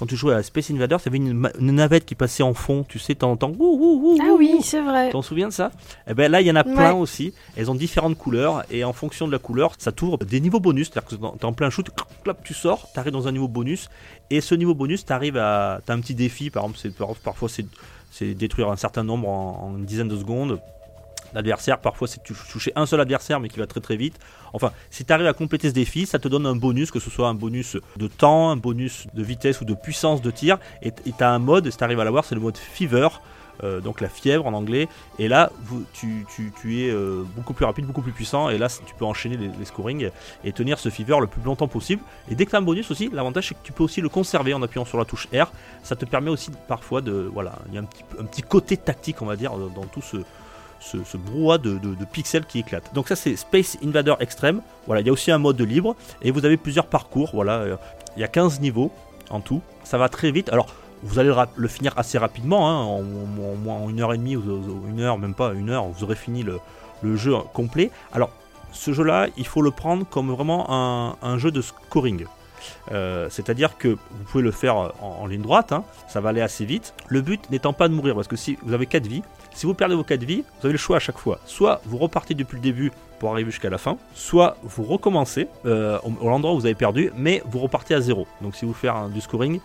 quand 0.00 0.06
tu 0.06 0.16
jouais 0.16 0.34
à 0.34 0.42
Space 0.42 0.70
Invaders, 0.70 0.98
il 1.04 1.04
y 1.04 1.08
avait 1.08 1.52
une, 1.58 1.72
navette 1.76 2.06
qui 2.06 2.14
passait 2.14 2.42
en 2.42 2.54
fond, 2.54 2.86
tu 2.88 2.98
sais, 2.98 3.14
t'entends. 3.14 3.52
Ah 3.52 4.32
oui, 4.34 4.60
c'est 4.62 4.80
vrai. 4.80 5.10
T'en 5.10 5.20
souviens 5.20 5.48
de 5.48 5.52
ça? 5.52 5.72
Eh 6.08 6.14
ben 6.14 6.32
là, 6.32 6.40
il 6.40 6.46
y 6.46 6.50
en 6.50 6.56
a 6.56 6.64
plein 6.64 6.94
aussi. 6.94 7.34
Elles 7.54 7.70
ont 7.70 7.74
différentes 7.74 8.16
couleurs 8.16 8.64
et 8.70 8.82
en 8.82 8.94
fonction 8.94 9.26
de 9.26 9.32
la 9.32 9.38
couleur, 9.38 9.74
ça 9.76 9.92
t'ouvre 9.92 10.16
des 10.16 10.40
niveaux 10.40 10.58
bonus. 10.58 10.90
C'est-à-dire 10.90 11.18
que 11.18 11.38
t'es 11.38 11.44
en 11.44 11.52
plein 11.52 11.68
shoot, 11.68 11.90
clap, 12.24 12.42
tu 12.42 12.54
sors, 12.54 12.90
t'arrives 12.94 13.12
dans 13.12 13.28
un 13.28 13.32
niveau 13.32 13.46
bonus 13.46 13.90
et 14.30 14.40
ce 14.40 14.54
niveau 14.54 14.74
bonus, 14.74 15.04
t'arrives 15.04 15.36
à, 15.36 15.82
t'as 15.84 15.92
un 15.92 16.00
petit 16.00 16.14
défi. 16.14 16.48
Par 16.48 16.64
exemple, 16.64 17.18
parfois 17.22 17.50
c'est 17.50 17.66
c'est 18.10 18.32
détruire 18.32 18.70
un 18.70 18.76
certain 18.76 19.04
nombre 19.04 19.28
en, 19.28 19.66
en 19.66 19.76
une 19.76 19.84
dizaine 19.84 20.08
de 20.08 20.16
secondes 20.16 20.60
d'adversaires. 21.32 21.78
Parfois, 21.80 22.08
c'est 22.08 22.22
tu 22.22 22.34
toucher 22.50 22.72
un 22.76 22.86
seul 22.86 23.00
adversaire, 23.00 23.40
mais 23.40 23.48
qui 23.48 23.58
va 23.58 23.66
très 23.66 23.80
très 23.80 23.96
vite. 23.96 24.18
Enfin, 24.52 24.72
si 24.90 25.04
tu 25.04 25.12
arrives 25.12 25.26
à 25.26 25.32
compléter 25.32 25.68
ce 25.68 25.74
défi, 25.74 26.06
ça 26.06 26.18
te 26.18 26.28
donne 26.28 26.46
un 26.46 26.56
bonus, 26.56 26.90
que 26.90 27.00
ce 27.00 27.10
soit 27.10 27.28
un 27.28 27.34
bonus 27.34 27.76
de 27.96 28.06
temps, 28.06 28.50
un 28.50 28.56
bonus 28.56 29.06
de 29.14 29.22
vitesse 29.22 29.60
ou 29.60 29.64
de 29.64 29.74
puissance 29.74 30.22
de 30.22 30.30
tir. 30.30 30.58
Et 30.82 30.92
tu 30.92 31.12
as 31.20 31.30
un 31.30 31.38
mode, 31.38 31.70
si 31.70 31.76
tu 31.76 31.84
arrives 31.84 32.00
à 32.00 32.04
l'avoir, 32.04 32.24
c'est 32.24 32.34
le 32.34 32.40
mode 32.40 32.56
Fever. 32.56 33.08
euh, 33.62 33.80
donc 33.80 34.00
la 34.00 34.08
fièvre 34.08 34.46
en 34.46 34.54
anglais, 34.54 34.88
et 35.18 35.28
là 35.28 35.50
tu, 35.92 36.24
tu- 36.34 36.50
tu 36.60 36.80
es 36.80 36.90
euh, 36.90 37.24
beaucoup 37.36 37.52
plus 37.52 37.66
rapide, 37.66 37.84
beaucoup 37.84 38.00
plus 38.00 38.12
puissant, 38.12 38.48
et 38.48 38.56
là 38.56 38.68
tu 38.86 38.94
peux 38.94 39.04
enchaîner 39.04 39.36
les, 39.36 39.48
les 39.48 39.64
scorings 39.66 40.10
et 40.44 40.52
tenir 40.52 40.78
ce 40.78 40.88
fever 40.88 41.18
le 41.20 41.26
plus 41.26 41.42
longtemps 41.42 41.68
possible. 41.68 42.02
Et 42.30 42.34
dès 42.34 42.46
que 42.46 42.50
tu 42.50 42.56
as 42.56 42.58
un 42.58 42.62
bonus 42.62 42.90
aussi, 42.90 43.10
l'avantage 43.12 43.48
c'est 43.48 43.54
que 43.54 43.62
tu 43.62 43.72
peux 43.72 43.84
aussi 43.84 44.00
le 44.00 44.08
conserver 44.08 44.54
en 44.54 44.62
appuyant 44.62 44.86
sur 44.86 44.96
la 44.96 45.04
touche 45.04 45.28
R. 45.34 45.52
Ça 45.82 45.94
te 45.94 46.06
permet 46.06 46.30
aussi 46.30 46.50
parfois 46.68 47.02
de. 47.02 47.12
Voilà, 47.32 47.52
il 47.68 47.74
y 47.74 47.76
a 47.76 47.82
un 47.82 47.84
petit, 47.84 48.02
un 48.18 48.24
petit 48.24 48.40
côté 48.42 48.78
tactique, 48.78 49.20
on 49.20 49.26
va 49.26 49.36
dire, 49.36 49.52
dans 49.52 49.84
tout 49.84 50.00
ce, 50.02 50.16
ce, 50.80 51.16
brouhaha 51.16 51.58
de, 51.58 51.78
pixels 52.10 52.44
qui 52.44 52.60
éclate. 52.60 52.92
Donc 52.94 53.08
ça 53.08 53.16
c'est 53.16 53.36
Space 53.36 53.78
Invader 53.84 54.14
Extreme. 54.20 54.60
Voilà, 54.86 55.00
il 55.02 55.06
y 55.06 55.10
a 55.10 55.12
aussi 55.12 55.30
un 55.30 55.38
mode 55.38 55.60
libre 55.60 55.94
et 56.22 56.30
vous 56.30 56.44
avez 56.44 56.56
plusieurs 56.56 56.86
parcours. 56.86 57.30
Voilà, 57.32 57.58
euh, 57.58 57.76
il 58.16 58.20
y 58.20 58.24
a 58.24 58.28
15 58.28 58.60
niveaux 58.60 58.90
en 59.30 59.40
tout. 59.40 59.60
Ça 59.84 59.98
va 59.98 60.08
très 60.08 60.30
vite. 60.30 60.48
Alors 60.48 60.66
vous 61.02 61.18
allez 61.18 61.32
le, 61.56 61.68
finir 61.68 61.94
assez 61.96 62.18
rapidement, 62.18 62.68
hein, 62.68 62.82
en, 62.84 63.68
en- 63.68 63.84
en 63.84 63.88
une 63.88 64.00
heure 64.00 64.12
et 64.12 64.18
demie 64.18 64.36
ou 64.36 64.42
ou 64.42 64.88
une 64.88 65.00
heure, 65.00 65.18
même 65.18 65.34
pas 65.34 65.52
une 65.54 65.70
heure, 65.70 65.86
vous 65.86 66.04
aurez 66.04 66.16
fini 66.16 66.42
le, 66.42 66.60
jeu 67.16 67.34
complet. 67.54 67.90
Alors 68.12 68.30
ce 68.72 68.92
jeu-là, 68.92 69.28
il 69.36 69.46
faut 69.46 69.62
le 69.62 69.70
prendre 69.70 70.04
comme 70.06 70.30
vraiment 70.30 71.16
un 71.22 71.38
jeu 71.38 71.50
de 71.50 71.62
scoring. 71.62 72.26
Euh, 72.92 73.28
C'est-à-dire 73.30 73.76
que 73.76 73.88
vous 73.88 74.24
pouvez 74.30 74.42
le 74.42 74.50
faire 74.50 74.76
en, 74.76 75.26
ligne 75.26 75.42
droite, 75.42 75.72
hein, 75.72 75.84
ça 76.08 76.20
va 76.20 76.30
aller 76.30 76.40
assez 76.40 76.64
vite. 76.64 76.94
Le 77.08 77.20
but 77.20 77.50
n'étant 77.50 77.72
pas 77.72 77.88
de 77.88 77.94
mourir, 77.94 78.14
parce 78.14 78.28
que 78.28 78.36
si 78.36 78.58
vous 78.62 78.72
avez 78.72 78.86
4 78.86 79.06
vies, 79.06 79.22
si 79.54 79.66
vous 79.66 79.74
perdez 79.74 79.94
vos 79.94 80.04
4 80.04 80.22
vies, 80.24 80.44
vous 80.60 80.66
avez 80.66 80.72
le 80.72 80.78
choix 80.78 80.96
à 80.96 81.00
chaque 81.00 81.18
fois. 81.18 81.40
Soit 81.44 81.80
vous 81.84 81.98
repartez 81.98 82.34
depuis 82.34 82.56
le 82.56 82.62
début 82.62 82.92
pour 83.20 83.30
arriver 83.32 83.50
jusqu'à 83.52 83.70
la 83.70 83.78
fin, 83.78 83.96
soit 84.14 84.56
vous 84.64 84.82
recommencez 84.82 85.46
euh, 85.66 85.98
au, 86.02 86.28
l'endroit 86.28 86.52
où 86.54 86.58
vous 86.58 86.66
avez 86.66 86.74
perdu, 86.74 87.12
mais 87.16 87.42
vous 87.48 87.60
repartez 87.60 87.94
à 87.94 88.00
zéro. 88.00 88.26
Donc 88.42 88.56
si 88.56 88.64
vous 88.64 88.72
faites 88.74 88.90
du 89.14 89.20
scoring, 89.20 89.60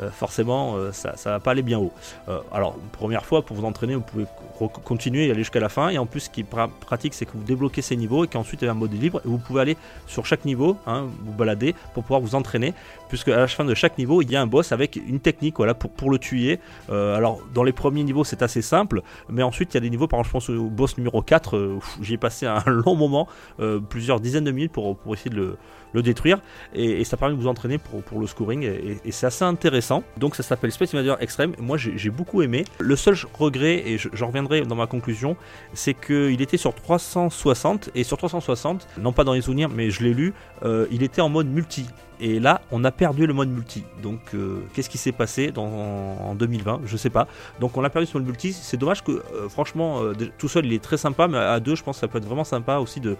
euh, 0.00 0.10
forcément 0.10 0.74
euh, 0.76 0.90
ça, 0.92 1.14
va 1.24 1.40
pas 1.40 1.52
aller 1.52 1.62
bien 1.62 1.78
haut. 1.78 1.92
Euh, 2.28 2.40
alors 2.52 2.74
première 2.92 3.24
fois 3.24 3.40
pour 3.42 3.56
vous 3.56 3.64
entraîner, 3.64 3.94
vous 3.94 4.02
pouvez 4.02 4.26
co- 4.58 4.68
continuer 4.68 5.26
et 5.26 5.30
aller 5.30 5.38
jusqu'à 5.40 5.60
la 5.60 5.68
fin. 5.70 5.88
Et 5.88 5.96
en 5.96 6.04
plus, 6.04 6.20
ce 6.20 6.30
qui 6.30 6.40
est 6.40 6.50
pra- 6.52 6.68
pratique, 6.80 7.14
c'est 7.14 7.24
que 7.24 7.30
vous 7.32 7.44
débloquez 7.44 7.80
ces 7.80 7.96
niveaux 7.96 8.24
et 8.24 8.28
qu'ensuite 8.28 8.60
il 8.60 8.64
y 8.66 8.68
a 8.68 8.72
un 8.72 8.74
mode 8.74 8.92
libre 8.92 9.20
et 9.24 9.28
vous 9.28 9.38
pouvez 9.38 9.60
aller 9.62 9.76
sur 10.06 10.26
chaque 10.26 10.44
niveau, 10.44 10.76
hein, 10.86 11.04
vous 11.24 11.32
balader 11.32 11.74
pour 11.94 12.02
pouvoir 12.02 12.20
vous 12.20 12.34
entraîner, 12.34 12.74
puisque 13.08 13.28
à 13.28 13.36
la 13.36 13.46
fin 13.46 13.64
de 13.64 13.74
chaque 13.74 13.96
niveau, 13.96 14.20
il 14.20 14.30
y 14.30 14.36
a 14.36 14.42
un 14.42 14.46
boss 14.46 14.72
avec 14.72 14.96
une 14.96 15.20
technique, 15.20 15.56
voilà, 15.56 15.72
pour, 15.72 15.90
pour 15.90 16.10
le 16.10 16.18
tuer. 16.18 16.58
Alors 16.90 17.38
dans 17.54 17.62
les 17.62 17.72
premiers 17.72 18.02
niveaux, 18.02 18.24
c'est 18.24 18.42
assez 18.42 18.62
simple, 18.62 19.02
mais 19.30 19.44
ensuite 19.44 19.72
il 19.72 19.76
y 19.76 19.78
a 19.78 19.80
des 19.80 19.90
niveaux, 19.90 20.08
par 20.08 20.18
exemple, 20.20 20.28
je 20.28 20.32
pense 20.32 20.50
au 20.50 20.64
boss 20.68 20.98
numéro 20.98 21.22
4, 21.22 21.56
euh, 21.56 21.76
pff, 21.78 21.98
j'y 22.02 22.14
ai 22.14 22.18
passé 22.18 22.44
un 22.44 22.62
long 22.66 22.95
moment, 22.96 23.28
euh, 23.60 23.78
plusieurs 23.80 24.20
dizaines 24.20 24.44
de 24.44 24.50
minutes 24.50 24.72
pour, 24.72 24.96
pour 24.96 25.14
essayer 25.14 25.30
de 25.30 25.36
le, 25.36 25.56
le 25.92 26.02
détruire 26.02 26.38
et, 26.74 27.04
ça 27.04 27.16
permet 27.16 27.34
de 27.34 27.40
vous 27.40 27.46
entraîner 27.48 27.78
pour, 27.78 28.02
pour 28.02 28.18
le 28.20 28.26
scoring 28.26 28.62
et, 28.64 29.12
c'est 29.12 29.26
assez 29.26 29.44
intéressant. 29.44 30.02
Donc 30.16 30.36
ça 30.36 30.42
s'appelle 30.42 30.72
Space 30.72 30.92
Invader 30.94 31.14
Extreme. 31.20 31.52
Moi 31.58 31.76
j'ai 31.78 32.10
beaucoup 32.10 32.42
aimé. 32.42 32.64
Le 32.78 32.96
seul 32.96 33.16
regret, 33.38 33.82
et 33.88 33.98
je- 33.98 34.08
j'en 34.12 34.26
reviendrai 34.28 34.62
dans 34.62 34.74
ma 34.76 34.86
conclusion, 34.86 35.36
c'est 35.74 35.94
qu'il 35.94 36.40
était 36.42 36.56
sur 36.56 36.74
360 36.74 37.90
et 37.94 38.04
sur 38.04 38.16
360, 38.16 38.86
non 38.98 39.12
pas 39.12 39.24
dans 39.24 39.32
les 39.32 39.40
souvenirs, 39.42 39.68
mais 39.68 39.90
je 39.90 40.02
l'ai 40.02 40.14
lu, 40.14 40.34
euh, 40.64 40.86
il 40.90 41.02
était 41.02 41.20
en 41.20 41.28
mode 41.28 41.48
multi. 41.48 41.86
Et 42.20 42.40
là, 42.40 42.60
on 42.70 42.84
a 42.84 42.90
perdu 42.90 43.26
le 43.26 43.34
mode 43.34 43.48
multi. 43.48 43.84
Donc, 44.02 44.20
euh, 44.34 44.60
qu'est-ce 44.72 44.88
qui 44.88 44.98
s'est 44.98 45.12
passé 45.12 45.50
dans, 45.50 45.66
en 45.66 46.34
2020 46.34 46.82
Je 46.84 46.96
sais 46.96 47.10
pas. 47.10 47.26
Donc, 47.60 47.76
on 47.76 47.84
a 47.84 47.90
perdu 47.90 48.06
ce 48.06 48.16
mode 48.16 48.26
multi. 48.26 48.52
C'est 48.52 48.76
dommage 48.76 49.04
que, 49.04 49.12
euh, 49.12 49.48
franchement, 49.48 50.02
euh, 50.02 50.14
tout 50.38 50.48
seul, 50.48 50.66
il 50.66 50.72
est 50.72 50.82
très 50.82 50.96
sympa, 50.96 51.28
mais 51.28 51.38
à 51.38 51.60
deux, 51.60 51.74
je 51.74 51.82
pense 51.82 51.96
que 51.96 52.00
ça 52.00 52.08
peut 52.08 52.18
être 52.18 52.24
vraiment 52.26 52.44
sympa 52.44 52.78
aussi 52.78 53.00
de, 53.00 53.16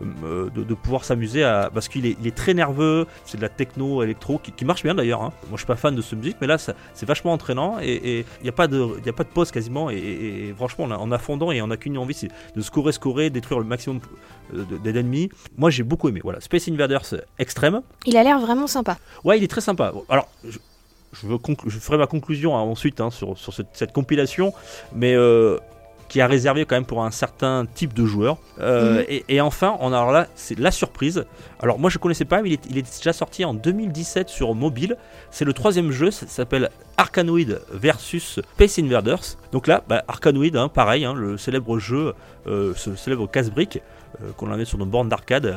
de, 0.00 0.74
pouvoir 0.74 1.04
s'amuser 1.04 1.44
à 1.44 1.70
parce 1.72 1.88
qu'il 1.88 2.06
est, 2.06 2.34
très 2.34 2.54
nerveux 2.54 3.06
c'est 3.24 3.36
de 3.36 3.42
la 3.42 3.48
techno 3.48 4.02
électro 4.02 4.38
qui, 4.38 4.64
marche 4.64 4.82
bien 4.82 4.94
d'ailleurs 4.94 5.22
hein. 5.22 5.32
moi 5.48 5.54
je 5.54 5.58
suis 5.58 5.66
pas 5.66 5.76
fan 5.76 5.94
de 5.94 6.00
ce 6.00 6.14
musique 6.14 6.36
mais 6.40 6.46
là 6.46 6.56
c'est 6.58 7.06
vachement 7.06 7.32
entraînant 7.32 7.78
et 7.80 8.24
il 8.40 8.42
n'y 8.42 8.48
a 8.48 8.52
pas 8.52 8.66
de 8.66 8.96
y 9.04 9.08
a 9.08 9.12
pas 9.12 9.24
de 9.24 9.28
pause 9.28 9.50
quasiment 9.50 9.90
et, 9.90 10.54
franchement 10.56 10.86
on 10.88 10.90
a, 10.90 10.98
on 10.98 11.12
a 11.12 11.18
fondant 11.18 11.50
et 11.50 11.60
on 11.60 11.70
a 11.70 11.76
qu'une 11.76 11.98
envie 11.98 12.14
c'est 12.14 12.28
de 12.56 12.60
scorer 12.62 12.92
scorer 12.92 13.30
détruire 13.30 13.60
le 13.60 13.66
maximum 13.66 14.00
de- 14.52 14.78
d'ennemis 14.78 15.28
moi 15.56 15.70
j'ai 15.70 15.82
beaucoup 15.82 16.08
aimé 16.08 16.20
voilà 16.22 16.40
Space 16.40 16.68
Invaders 16.68 17.14
Extreme 17.38 17.82
Il 18.06 18.16
a 18.16 18.22
l'air 18.22 18.39
vraiment 18.40 18.66
sympa. 18.66 18.98
Ouais, 19.24 19.38
il 19.38 19.44
est 19.44 19.48
très 19.48 19.60
sympa. 19.60 19.92
Alors, 20.08 20.28
je, 20.48 20.58
je, 21.12 21.26
veux 21.26 21.36
conclu- 21.36 21.68
je 21.68 21.78
ferai 21.78 21.98
ma 21.98 22.06
conclusion 22.06 22.56
hein, 22.56 22.60
ensuite 22.60 23.00
hein, 23.00 23.10
sur, 23.10 23.36
sur 23.38 23.52
cette, 23.52 23.68
cette 23.72 23.92
compilation, 23.92 24.52
mais 24.94 25.14
euh, 25.14 25.58
qui 26.08 26.20
a 26.20 26.26
réservé 26.26 26.64
quand 26.64 26.74
même 26.74 26.84
pour 26.86 27.04
un 27.04 27.12
certain 27.12 27.66
type 27.72 27.94
de 27.94 28.04
joueur. 28.04 28.38
Euh, 28.58 28.98
Mhm. 28.98 29.04
et, 29.08 29.24
et 29.28 29.40
enfin, 29.40 29.76
on 29.80 29.92
a 29.92 29.96
alors 29.98 30.10
là, 30.10 30.26
c'est 30.34 30.58
la 30.58 30.72
surprise. 30.72 31.24
Alors, 31.60 31.78
moi, 31.78 31.88
je 31.88 31.98
connaissais 31.98 32.24
pas, 32.24 32.42
mais 32.42 32.48
il 32.50 32.52
est, 32.54 32.66
il 32.68 32.78
est 32.78 32.96
déjà 32.98 33.12
sorti 33.12 33.44
en 33.44 33.54
2017 33.54 34.28
sur 34.28 34.54
mobile. 34.56 34.96
C'est 35.30 35.44
le 35.44 35.52
troisième 35.52 35.92
jeu, 35.92 36.10
ça 36.10 36.26
s'appelle 36.26 36.70
Arkanoid 36.96 37.60
versus 37.72 38.40
Space 38.56 38.78
Invaders. 38.80 39.20
Donc 39.52 39.66
là, 39.68 39.84
bah, 39.88 40.02
Arkanoid, 40.08 40.56
hein, 40.56 40.68
pareil, 40.68 41.06
le 41.14 41.38
célèbre 41.38 41.78
jeu, 41.78 42.12
euh, 42.48 42.72
ce 42.76 42.96
célèbre 42.96 43.28
casse-brique 43.30 43.80
qu'on 44.36 44.50
avait 44.50 44.64
sur 44.64 44.78
nos 44.78 44.86
bornes 44.86 45.08
d'arcade 45.08 45.54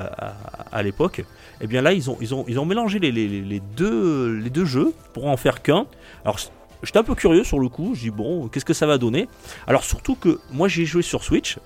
à, 0.72 0.84
l'époque. 0.84 1.24
Et 1.62 1.68
bien 1.68 1.82
là, 1.82 1.94
ils 1.94 2.10
ont, 2.10 2.18
ils 2.22 2.34
ont, 2.34 2.46
ils 2.48 2.60
ont 2.60 2.66
mélangé 2.66 3.00
les 3.00 3.62
deux, 3.76 4.38
les 4.38 4.50
deux 4.50 4.66
jeux 4.66 4.94
pour 5.14 5.28
en 5.28 5.38
faire 5.38 5.62
qu'un. 5.62 5.86
Alors, 6.24 6.40
j'étais 6.84 7.00
un 7.00 7.04
peu 7.04 7.16
curieux 7.16 7.44
sur 7.44 7.60
le 7.60 7.70
coup. 7.70 7.96
Je 7.96 8.02
dis 8.02 8.10
bon, 8.12 8.48
qu'est-ce 8.50 8.66
que 8.66 8.74
ça 8.74 8.86
va 8.86 8.98
donner? 8.98 9.28
Alors 9.66 9.84
surtout 9.84 10.16
que 10.16 10.40
moi 10.52 10.68
j'ai 10.68 10.86
joué 10.86 11.02
sur 11.02 11.24
Switch 11.24 11.58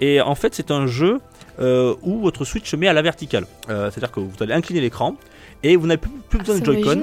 et 0.00 0.20
en 0.20 0.34
fait 0.34 0.54
c'est 0.54 0.70
un 0.70 0.86
jeu 0.86 1.20
euh, 1.60 1.94
où 2.02 2.20
votre 2.20 2.44
Switch 2.44 2.68
se 2.68 2.76
met 2.76 2.88
à 2.88 2.92
la 2.92 3.02
verticale. 3.02 3.46
Euh, 3.70 3.90
C'est-à-dire 3.90 4.10
que 4.10 4.20
vous 4.20 4.42
allez 4.42 4.52
incliner 4.52 4.80
l'écran 4.80 5.16
et 5.64 5.74
vous 5.76 5.86
n'avez 5.88 5.98
plus, 6.00 6.10
plus 6.28 6.38
besoin 6.38 6.54
de 6.56 6.60
C'est 6.60 6.64
Joy-Con. 6.66 7.00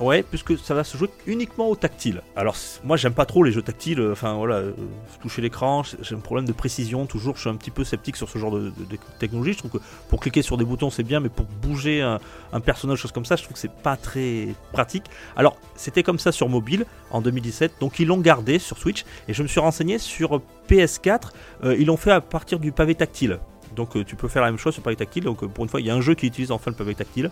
Ouais, 0.00 0.22
puisque 0.22 0.58
ça 0.58 0.74
va 0.74 0.82
se 0.82 0.96
jouer 0.96 1.08
uniquement 1.26 1.68
au 1.68 1.76
tactile. 1.76 2.22
Alors 2.34 2.56
moi 2.84 2.96
j'aime 2.96 3.12
pas 3.12 3.26
trop 3.26 3.44
les 3.44 3.52
jeux 3.52 3.62
tactiles, 3.62 4.00
euh, 4.00 4.12
enfin 4.12 4.34
voilà, 4.34 4.56
euh, 4.56 4.72
toucher 5.22 5.42
l'écran, 5.42 5.82
j'ai 5.84 5.96
j'ai 6.02 6.14
un 6.16 6.20
problème 6.20 6.46
de 6.46 6.52
précision, 6.52 7.06
toujours 7.06 7.36
je 7.36 7.42
suis 7.42 7.50
un 7.50 7.56
petit 7.56 7.70
peu 7.70 7.84
sceptique 7.84 8.16
sur 8.16 8.28
ce 8.28 8.38
genre 8.38 8.50
de, 8.50 8.60
de- 8.70 8.70
de 8.90 8.98
technologie. 9.20 9.52
Je 9.52 9.58
trouve 9.58 9.70
que 9.72 9.78
pour 10.08 10.18
cliquer 10.20 10.42
sur 10.42 10.56
des 10.56 10.64
boutons 10.64 10.90
c'est 10.90 11.02
bien, 11.04 11.20
mais 11.20 11.28
pour 11.28 11.44
bouger 11.46 12.00
un, 12.02 12.18
un 12.52 12.60
personnage, 12.60 12.98
chose 12.98 13.12
comme 13.12 13.24
ça, 13.26 13.36
je 13.36 13.42
trouve 13.44 13.54
que 13.54 13.60
c'est 13.60 13.70
pas 13.70 13.96
très 13.96 14.48
pratique. 14.72 15.04
Alors 15.36 15.56
c'était 15.76 16.02
comme 16.02 16.18
ça 16.18 16.32
sur 16.32 16.48
mobile 16.48 16.86
en 17.10 17.20
2017, 17.20 17.74
donc 17.80 17.98
ils 18.00 18.06
l'ont 18.06 18.18
gardé 18.18 18.58
sur 18.58 18.78
Switch, 18.78 19.04
et 19.28 19.34
je 19.34 19.42
me 19.42 19.48
suis 19.48 19.60
renseigné 19.60 19.98
sur 19.98 20.40
PS4, 20.68 21.30
euh, 21.64 21.76
ils 21.78 21.86
l'ont 21.86 21.96
fait 21.96 22.12
à 22.12 22.20
partir 22.20 22.58
du 22.58 22.72
pavé 22.72 22.94
tactile. 22.94 23.38
Donc 23.78 23.96
euh, 23.96 24.04
tu 24.04 24.14
peux 24.16 24.28
faire 24.28 24.42
la 24.42 24.50
même 24.50 24.58
chose 24.58 24.74
sur 24.74 24.82
pavé 24.82 24.96
tactile. 24.96 25.24
Donc 25.24 25.42
euh, 25.42 25.46
pour 25.48 25.64
une 25.64 25.70
fois, 25.70 25.80
il 25.80 25.86
y 25.86 25.90
a 25.90 25.94
un 25.94 26.00
jeu 26.02 26.14
qui 26.14 26.26
utilise 26.26 26.52
enfin 26.52 26.70
le 26.70 26.76
pavé 26.76 26.94
tactile. 26.94 27.30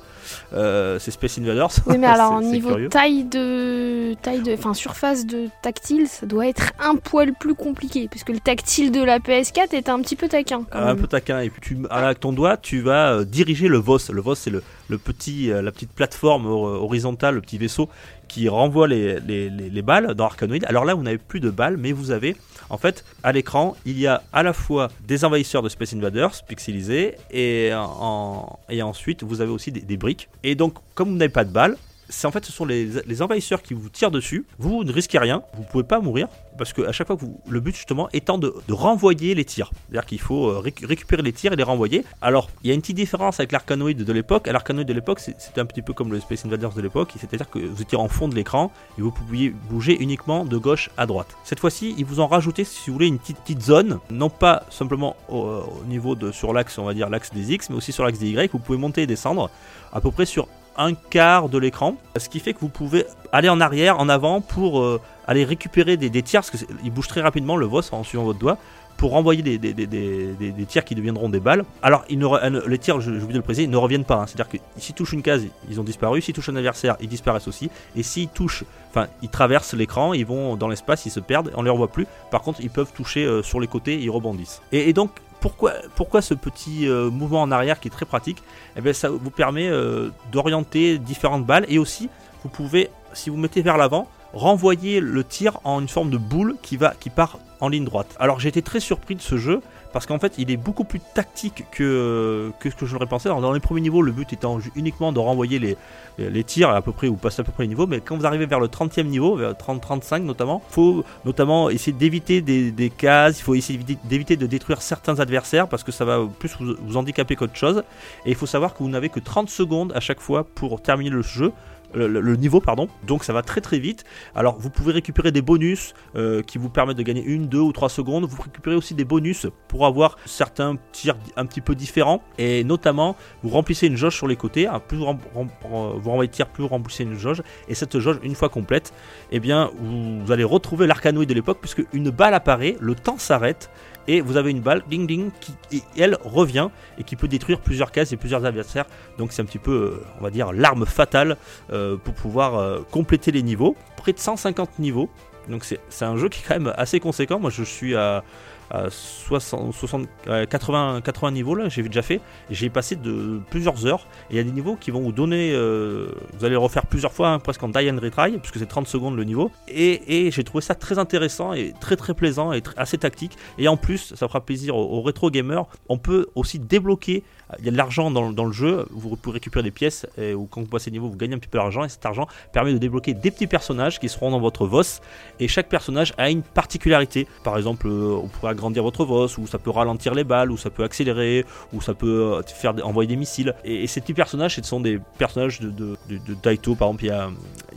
Euh, 0.54 0.98
c'est 0.98 1.10
Space 1.10 1.38
Invaders. 1.38 1.68
Oui, 1.86 1.98
mais 1.98 2.06
alors, 2.16 2.40
niveau 2.40 2.68
curieux. 2.70 2.88
taille 2.88 3.24
de. 3.24 4.14
taille 4.22 4.40
de. 4.42 4.54
Enfin, 4.54 4.72
surface 4.72 5.26
de 5.26 5.48
tactile, 5.62 6.06
ça 6.08 6.24
doit 6.24 6.46
être 6.46 6.72
un 6.80 6.94
poil 6.96 7.34
plus 7.34 7.54
compliqué. 7.54 8.08
Puisque 8.08 8.30
le 8.30 8.40
tactile 8.40 8.90
de 8.92 9.02
la 9.02 9.18
PS4 9.18 9.74
est 9.74 9.88
un 9.88 10.00
petit 10.00 10.16
peu 10.16 10.28
taquin. 10.28 10.64
Quand 10.70 10.78
un 10.78 10.86
même. 10.86 10.96
peu 10.96 11.06
taquin 11.06 11.40
et 11.40 11.50
puis 11.50 11.60
tu 11.60 11.78
avec 11.90 12.20
ton 12.20 12.32
doigt 12.32 12.56
tu 12.56 12.80
vas 12.80 13.24
diriger 13.24 13.68
le 13.68 13.78
VOS 13.78 14.10
le 14.12 14.20
VOS 14.22 14.34
c'est 14.36 14.50
le, 14.50 14.62
le 14.88 14.96
petit 14.98 15.48
la 15.48 15.70
petite 15.72 15.90
plateforme 15.92 16.46
hor- 16.46 16.82
horizontale 16.82 17.34
le 17.34 17.40
petit 17.40 17.58
vaisseau 17.58 17.88
qui 18.28 18.48
renvoie 18.48 18.88
les, 18.88 19.20
les, 19.20 19.48
les- 19.50 19.70
les 19.70 19.82
balles 19.82 20.14
dans 20.14 20.24
Arkanoid 20.26 20.64
alors 20.66 20.84
là 20.84 20.94
vous 20.94 21.02
n'avez 21.02 21.18
plus 21.18 21.40
de 21.40 21.50
balles 21.50 21.76
mais 21.76 21.92
vous 21.92 22.10
avez 22.10 22.36
en 22.70 22.78
fait 22.78 23.04
à 23.22 23.32
l'écran 23.32 23.76
il 23.86 23.98
y 23.98 24.06
a 24.06 24.22
à 24.32 24.42
la 24.42 24.52
fois 24.52 24.88
des 25.06 25.24
envahisseurs 25.24 25.62
de 25.62 25.68
Space 25.68 25.94
Invaders 25.94 26.32
pixelisés 26.48 27.14
et, 27.30 27.70
en, 27.74 28.58
et 28.68 28.82
ensuite 28.82 29.22
vous 29.22 29.40
avez 29.40 29.50
aussi 29.52 29.70
des 29.72 29.96
briques. 29.96 30.28
Et 30.42 30.54
donc 30.54 30.74
comme 30.94 31.10
vous 31.10 31.16
n'avez 31.16 31.28
pas 31.32 31.44
de 31.44 31.50
balles 31.52 31.76
c'est 32.08 32.26
en 32.26 32.30
fait 32.30 32.44
ce 32.44 32.52
sont 32.52 32.64
les, 32.64 32.88
les 33.06 33.22
envahisseurs 33.22 33.62
qui 33.62 33.74
vous 33.74 33.88
tirent 33.88 34.10
dessus. 34.10 34.44
Vous 34.58 34.84
ne 34.84 34.92
risquez 34.92 35.18
rien, 35.18 35.42
vous 35.54 35.64
pouvez 35.64 35.84
pas 35.84 36.00
mourir 36.00 36.28
parce 36.58 36.72
que 36.72 36.82
à 36.82 36.92
chaque 36.92 37.06
fois 37.06 37.18
le 37.48 37.60
but 37.60 37.74
justement 37.74 38.08
étant 38.12 38.38
de, 38.38 38.54
de 38.66 38.72
renvoyer 38.72 39.34
les 39.34 39.44
tirs. 39.44 39.70
C'est-à-dire 39.88 40.06
qu'il 40.06 40.20
faut 40.20 40.48
euh, 40.48 40.62
récu- 40.64 40.86
récupérer 40.86 41.22
les 41.22 41.32
tirs 41.32 41.52
et 41.52 41.56
les 41.56 41.62
renvoyer. 41.62 42.04
Alors 42.22 42.48
il 42.62 42.68
y 42.68 42.70
a 42.70 42.74
une 42.74 42.80
petite 42.80 42.96
différence 42.96 43.40
avec 43.40 43.52
l'Arcanoid 43.52 43.92
de 43.92 44.12
l'époque. 44.12 44.48
À 44.48 44.52
l'Arcanoid 44.52 44.84
de 44.84 44.92
l'époque, 44.92 45.20
c'était 45.20 45.60
un 45.60 45.66
petit 45.66 45.82
peu 45.82 45.92
comme 45.92 46.12
le 46.12 46.20
Space 46.20 46.44
Invaders 46.44 46.72
de 46.72 46.80
l'époque, 46.80 47.12
c'est-à-dire 47.18 47.50
que 47.50 47.58
vous 47.58 47.82
étiez 47.82 47.98
en 47.98 48.08
fond 48.08 48.28
de 48.28 48.34
l'écran 48.34 48.72
et 48.98 49.02
vous 49.02 49.10
pouviez 49.10 49.50
bouger 49.50 49.96
uniquement 50.00 50.44
de 50.44 50.56
gauche 50.56 50.90
à 50.96 51.06
droite. 51.06 51.28
Cette 51.44 51.60
fois-ci, 51.60 51.94
ils 51.98 52.04
vous 52.04 52.20
ont 52.20 52.26
rajouté, 52.26 52.64
si 52.64 52.88
vous 52.88 52.94
voulez, 52.94 53.08
une 53.08 53.18
petite, 53.18 53.38
petite 53.38 53.62
zone, 53.62 53.98
non 54.10 54.30
pas 54.30 54.64
simplement 54.70 55.16
au, 55.28 55.38
au 55.38 55.84
niveau 55.86 56.14
de 56.14 56.32
sur 56.32 56.52
l'axe, 56.52 56.78
on 56.78 56.84
va 56.84 56.94
dire 56.94 57.10
l'axe 57.10 57.32
des 57.32 57.52
X, 57.52 57.70
mais 57.70 57.76
aussi 57.76 57.92
sur 57.92 58.04
l'axe 58.04 58.18
des 58.18 58.30
Y. 58.30 58.52
Vous 58.52 58.58
pouvez 58.58 58.78
monter 58.78 59.02
et 59.02 59.06
descendre 59.06 59.50
à 59.92 60.00
peu 60.00 60.10
près 60.10 60.26
sur 60.26 60.48
un 60.78 60.94
quart 60.94 61.48
de 61.48 61.58
l'écran, 61.58 61.96
ce 62.16 62.28
qui 62.28 62.40
fait 62.40 62.52
que 62.54 62.60
vous 62.60 62.68
pouvez 62.68 63.04
aller 63.32 63.48
en 63.48 63.60
arrière, 63.60 63.98
en 64.00 64.08
avant 64.08 64.40
pour 64.40 64.80
euh, 64.80 65.00
aller 65.26 65.44
récupérer 65.44 65.96
des, 65.96 66.10
tirs, 66.22 66.40
parce 66.42 66.50
qu'il 66.64 66.90
bouge 66.92 67.08
très 67.08 67.20
rapidement 67.20 67.56
le 67.56 67.66
VOS 67.66 67.92
en 67.92 68.02
suivant 68.04 68.24
votre 68.24 68.38
doigt, 68.38 68.58
pour 68.96 69.10
renvoyer 69.10 69.42
des, 69.42 69.58
des, 69.58 69.74
des- 69.74 69.86
des- 69.86 70.64
tirs 70.64 70.82
qui 70.82 70.94
deviendront 70.94 71.28
des 71.28 71.38
balles. 71.38 71.66
Alors, 71.82 72.04
ne 72.10 72.24
euh, 72.26 72.62
les 72.66 72.78
tirs, 72.78 72.98
je- 73.02 73.10
de 73.10 73.32
le 73.34 73.42
préciser, 73.42 73.66
ne 73.66 73.76
reviennent 73.76 74.04
pas. 74.06 74.14
hein. 74.22 74.26
C'est-à-dire 74.26 74.48
que 74.48 74.56
s'ils 74.78 74.94
touchent 74.94 75.12
une 75.12 75.20
case, 75.20 75.44
ils 75.68 75.78
ont 75.78 75.84
disparu. 75.84 76.22
S'ils 76.22 76.32
touchent 76.34 76.48
un 76.48 76.56
adversaire, 76.56 76.96
ils 77.02 77.08
disparaissent 77.08 77.46
aussi. 77.46 77.68
Et 77.94 78.02
s'ils 78.02 78.28
touchent, 78.28 78.64
enfin, 78.88 79.08
ils 79.20 79.28
traversent 79.28 79.74
l'écran, 79.74 80.14
ils 80.14 80.24
vont 80.24 80.56
dans 80.56 80.68
l'espace, 80.68 81.04
ils 81.04 81.10
se 81.10 81.20
perdent, 81.20 81.52
on 81.56 81.62
les 81.62 81.68
revoit 81.68 81.88
plus. 81.88 82.06
Par 82.30 82.40
contre, 82.40 82.62
ils 82.62 82.70
peuvent 82.70 82.90
toucher 82.94 83.26
euh, 83.26 83.42
sur 83.42 83.60
les 83.60 83.66
côtés, 83.66 84.00
ils 84.00 84.08
rebondissent. 84.08 84.62
Et 84.72 84.94
donc, 84.94 85.10
pourquoi, 85.48 86.22
ce 86.22 86.34
petit 86.34 86.88
euh, 86.88 87.10
mouvement 87.10 87.42
en 87.42 87.50
arrière 87.50 87.80
qui 87.80 87.88
est 87.88 87.90
très 87.90 88.06
pratique? 88.06 88.42
Eh 88.76 88.80
bien, 88.80 88.92
Ça 88.92 89.08
vous 89.10 89.30
permet 89.30 89.68
euh, 89.68 90.10
d'orienter 90.32 90.98
différentes 90.98 91.44
balles 91.44 91.66
et 91.68 91.78
aussi, 91.78 92.08
vous 92.42 92.48
pouvez, 92.48 92.90
si 93.12 93.30
vous 93.30 93.36
mettez 93.36 93.62
vers 93.62 93.76
l'avant, 93.76 94.08
renvoyer 94.32 95.00
le 95.00 95.24
tir 95.24 95.60
en 95.64 95.80
une 95.80 95.88
forme 95.88 96.10
de 96.10 96.18
boule 96.18 96.56
qui, 96.62 96.76
va, 96.76 96.94
qui 96.98 97.10
part 97.10 97.38
en 97.60 97.68
ligne 97.68 97.84
droite. 97.84 98.14
Alors 98.18 98.38
j'ai 98.40 98.48
été 98.48 98.62
très 98.62 98.80
surpris 98.80 99.14
de 99.14 99.22
ce 99.22 99.36
jeu 99.36 99.62
parce 99.96 100.04
qu'en 100.04 100.18
fait 100.18 100.34
il 100.36 100.50
est 100.50 100.58
beaucoup 100.58 100.84
plus 100.84 101.00
tactique 101.00 101.64
que, 101.70 102.52
ce 102.62 102.68
que 102.68 102.84
je 102.84 102.92
l'aurais 102.92 103.06
pensé. 103.06 103.30
Dans 103.30 103.50
les 103.50 103.60
premiers 103.60 103.80
niveaux, 103.80 104.02
le 104.02 104.12
but 104.12 104.30
étant 104.30 104.58
uniquement 104.74 105.10
de 105.10 105.18
renvoyer 105.18 105.58
les, 105.58 105.78
les, 106.18 106.44
tirs 106.44 106.68
à 106.68 106.82
peu 106.82 106.92
près 106.92 107.08
ou 107.08 107.16
passer 107.16 107.40
à 107.40 107.44
peu 107.44 107.52
près 107.52 107.62
les 107.62 107.68
niveaux, 107.68 107.86
mais 107.86 108.00
quand 108.00 108.14
vous 108.14 108.26
arrivez 108.26 108.44
vers 108.44 108.60
le 108.60 108.68
30e 108.68 109.04
niveau, 109.04 109.36
vers 109.36 109.52
30-35 109.54 110.18
notamment, 110.18 110.60
il 110.68 110.74
faut 110.74 111.04
notamment 111.24 111.70
essayer 111.70 111.96
d'éviter 111.96 112.42
des, 112.42 112.90
cases, 112.90 113.38
il 113.38 113.42
faut 113.42 113.54
essayer 113.54 113.78
d'éviter- 114.04 114.36
de 114.36 114.46
détruire 114.46 114.82
certains 114.82 115.18
adversaires 115.18 115.66
parce 115.66 115.82
que 115.82 115.92
ça 115.92 116.04
va 116.04 116.28
plus 116.38 116.54
vous, 116.60 116.74
vous 116.78 116.96
handicaper 116.98 117.34
qu'autre 117.34 117.56
chose. 117.56 117.82
Et 118.26 118.30
il 118.32 118.34
faut 118.34 118.44
savoir 118.44 118.74
que 118.74 118.82
vous 118.82 118.90
n'avez 118.90 119.08
que 119.08 119.20
30 119.20 119.48
secondes 119.48 119.94
à 119.94 120.00
chaque 120.00 120.20
fois 120.20 120.44
pour 120.44 120.82
terminer 120.82 121.08
le 121.08 121.22
jeu. 121.22 121.54
Le, 121.94 122.36
niveau 122.36 122.60
pardon 122.60 122.88
donc 123.06 123.24
ça 123.24 123.32
va 123.32 123.42
très 123.42 123.60
très 123.60 123.78
vite 123.78 124.04
alors 124.34 124.58
vous 124.58 124.70
pouvez 124.70 124.92
récupérer 124.92 125.32
des 125.32 125.40
bonus 125.40 125.94
euh, 126.14 126.42
qui 126.42 126.58
vous 126.58 126.68
permettent 126.68 126.96
de 126.96 127.02
gagner 127.02 127.22
une, 127.22 127.46
deux 127.46 127.60
ou 127.60 127.72
trois 127.72 127.88
secondes. 127.88 128.24
Vous 128.24 128.42
récupérez 128.42 128.76
aussi 128.76 128.94
des 128.94 129.04
bonus 129.04 129.46
pour 129.68 129.86
avoir 129.86 130.16
certains 130.24 130.76
tirs 130.92 131.16
un 131.36 131.46
petit 131.46 131.60
peu 131.60 131.74
différents 131.74 132.22
et 132.38 132.64
notamment 132.64 133.16
vous 133.42 133.50
remplissez 133.50 133.86
une 133.86 133.96
jauge 133.96 134.16
sur 134.16 134.26
les 134.26 134.36
côtés. 134.36 134.66
hein, 134.66 134.80
plus 134.86 134.98
vous, 134.98 135.04
vous 135.04 136.10
renvoyez 136.10 136.30
plus 136.52 136.62
vous 136.62 136.68
remplissez 136.68 137.04
une 137.04 137.18
jauge 137.18 137.42
et 137.68 137.74
cette 137.74 137.98
jauge 137.98 138.18
une 138.22 138.34
fois 138.34 138.48
complète, 138.48 138.92
eh 139.30 139.40
bien 139.40 139.70
vous 139.78 140.30
allez 140.32 140.44
retrouver 140.44 140.86
l'arcanoïde 140.86 141.28
de 141.28 141.34
l'époque 141.34 141.58
puisque 141.60 141.82
une 141.92 142.10
balle 142.10 142.34
apparaît, 142.34 142.76
le 142.80 142.94
temps 142.94 143.18
s'arrête 143.18 143.70
et 144.08 144.20
vous 144.20 144.36
avez 144.36 144.50
une 144.50 144.60
balle 144.60 144.82
ding 144.88 145.06
ding 145.06 145.30
qui 145.40 145.82
elle 145.98 146.16
revient 146.24 146.68
et 146.98 147.04
qui 147.04 147.16
peut 147.16 147.28
détruire 147.28 147.60
plusieurs 147.60 147.92
cases 147.92 148.12
et 148.12 148.16
plusieurs 148.16 148.44
adversaires. 148.44 148.86
Donc 149.18 149.32
c'est 149.32 149.42
un 149.42 149.44
petit 149.44 149.58
peu, 149.58 149.72
euh, 149.72 150.04
on 150.20 150.24
va 150.24 150.30
dire, 150.30 150.52
l'arme 150.52 150.86
fatale 150.86 151.36
euh, 151.72 151.96
pour 151.96 152.14
pouvoir 152.14 152.56
euh, 152.56 152.80
compléter 152.90 153.32
les 153.32 153.42
niveaux. 153.42 153.76
Près 153.96 154.12
de 154.12 154.18
150 154.18 154.78
niveaux. 154.78 155.10
Donc 155.48 155.64
c'est 155.64 156.04
un 156.04 156.16
jeu 156.16 156.28
qui 156.28 156.40
est 156.40 156.44
quand 156.46 156.58
même 156.58 156.74
assez 156.76 156.98
conséquent. 156.98 157.38
Moi 157.38 157.50
je 157.50 157.62
suis 157.62 157.94
à 157.94 158.24
60, 158.70 159.72
60, 159.72 160.08
euh, 160.28 160.46
80, 160.46 161.00
80 161.02 161.30
niveaux 161.30 161.54
là, 161.54 161.68
j'ai 161.68 161.82
déjà 161.82 162.02
fait. 162.02 162.20
J'ai 162.50 162.68
passé 162.70 162.96
de 162.96 163.40
plusieurs 163.50 163.86
heures. 163.86 164.06
Et 164.30 164.34
il 164.34 164.36
y 164.36 164.40
a 164.40 164.42
des 164.42 164.50
niveaux 164.50 164.76
qui 164.76 164.90
vont 164.90 165.00
vous 165.00 165.12
donner, 165.12 165.52
euh, 165.52 166.08
vous 166.34 166.44
allez 166.44 166.54
le 166.54 166.58
refaire 166.58 166.86
plusieurs 166.86 167.12
fois, 167.12 167.28
hein, 167.28 167.38
presque 167.38 167.62
en 167.62 167.68
die 167.68 167.90
and 167.90 168.00
retry, 168.00 168.38
puisque 168.38 168.58
c'est 168.58 168.66
30 168.66 168.86
secondes 168.86 169.16
le 169.16 169.24
niveau. 169.24 169.50
Et, 169.68 170.30
j'ai 170.30 170.44
trouvé 170.44 170.62
ça 170.62 170.74
très 170.74 170.98
intéressant 170.98 171.52
et 171.52 171.72
très 171.80 171.96
très 171.96 172.14
plaisant 172.14 172.52
et 172.52 172.62
assez 172.76 172.98
tactique. 172.98 173.36
Et 173.58 173.68
en 173.68 173.76
plus, 173.76 174.14
ça 174.14 174.28
fera 174.28 174.40
plaisir 174.40 174.76
aux, 174.76 174.98
aux 174.98 175.02
rétro 175.02 175.30
gamers. 175.30 175.66
On 175.88 175.98
peut 175.98 176.26
aussi 176.34 176.58
débloquer. 176.58 177.22
Il 177.60 177.64
y 177.64 177.68
a 177.68 177.70
de 177.70 177.76
l'argent 177.76 178.10
dans, 178.10 178.44
le 178.44 178.52
jeu. 178.52 178.86
Vous 178.90 179.14
pouvez 179.16 179.34
récupérer 179.34 179.62
des 179.62 179.70
pièces 179.70 180.06
et, 180.18 180.34
ou 180.34 180.46
quand 180.46 180.60
vous 180.60 180.66
passez 180.66 180.90
niveau, 180.90 181.08
vous 181.08 181.16
gagnez 181.16 181.34
un 181.34 181.38
petit 181.38 181.48
peu 181.48 181.58
d'argent. 181.58 181.84
Et 181.84 181.88
cet 181.88 182.04
argent 182.04 182.26
permet 182.52 182.72
de 182.72 182.78
débloquer 182.78 183.14
des 183.14 183.30
petits 183.30 183.46
personnages 183.46 184.00
qui 184.00 184.08
seront 184.08 184.30
dans 184.30 184.40
votre 184.40 184.66
VOS. 184.66 185.00
Et 185.38 185.46
chaque 185.46 185.68
personnage 185.68 186.12
a 186.18 186.28
une 186.28 186.42
particularité. 186.42 187.28
Par 187.44 187.56
exemple, 187.56 187.86
euh, 187.86 188.18
on 188.22 188.26
pourrait 188.26 188.50
agrandir 188.56 188.82
votre 188.82 189.04
VOS, 189.04 189.38
ou 189.38 189.46
ça 189.46 189.58
peut 189.58 189.70
ralentir 189.70 190.14
les 190.14 190.24
balles, 190.24 190.50
ou 190.50 190.56
ça 190.56 190.70
peut 190.70 190.84
accélérer, 190.84 191.44
ou 191.72 191.80
ça 191.80 191.94
peut 191.94 192.36
euh, 192.36 192.42
faire 192.42 192.74
envoyer 192.84 193.08
des 193.08 193.16
missiles. 193.16 193.54
Et, 193.64 193.86
ces 193.86 194.00
petits 194.00 194.14
personnages, 194.14 194.56
ce 194.56 194.62
sont 194.62 194.80
des 194.80 194.98
personnages 195.18 195.60
de, 195.60 195.70
de, 195.70 195.96
de, 196.08 196.18
de 196.26 196.34
Taito. 196.34 196.74
Par 196.74 196.88
exemple, 196.88 197.04
il 197.04 197.08
y 197.08 197.10
a, 197.10 197.30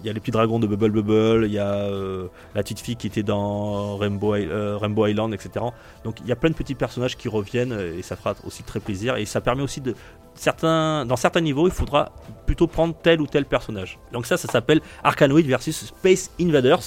y 0.04 0.10
a 0.10 0.14
les 0.14 0.20
petits 0.20 0.32
dragons 0.32 0.60
de 0.60 0.68
Bubble 0.68 0.92
Bubble, 0.92 1.46
il 1.46 1.54
y 1.54 1.60
a 1.60 1.74
euh, 1.74 2.28
la 2.56 2.64
petite 2.64 2.80
fille 2.80 2.96
qui 2.96 3.08
était 3.08 3.24
dans 3.24 3.98
Rainbow, 3.98 4.36
euh, 4.36 4.78
Rainbow 4.78 5.06
Island, 5.08 5.34
etc. 5.34 5.66
Donc 6.04 6.18
il 6.22 6.28
y 6.28 6.32
a 6.32 6.36
plein 6.36 6.50
de 6.50 6.56
petits 6.56 6.76
personnages 6.76 7.18
qui 7.18 7.28
reviennent 7.28 7.78
et 7.98 8.02
ça 8.02 8.16
fera 8.16 8.34
aussi 8.46 8.64
très 8.64 8.80
plaisir. 8.80 9.18
Et 9.18 9.26
ça 9.26 9.42
permet 9.42 9.64
aussi 9.64 9.82
de 9.82 9.94
certains, 10.40 11.06
dans 11.06 11.16
certains 11.16 11.42
niveaux, 11.42 11.68
il 11.68 11.74
faudra 11.74 12.12
plutôt 12.46 12.68
prendre 12.68 12.96
tel 12.96 13.22
ou 13.22 13.28
tel 13.28 13.46
personnage. 13.46 14.00
Donc 14.12 14.26
ça, 14.26 14.38
ça 14.38 14.48
s'appelle 14.48 14.82
Arkanoid 15.04 15.44
versus 15.44 15.86
Space 15.86 16.32
Invaders. 16.40 16.80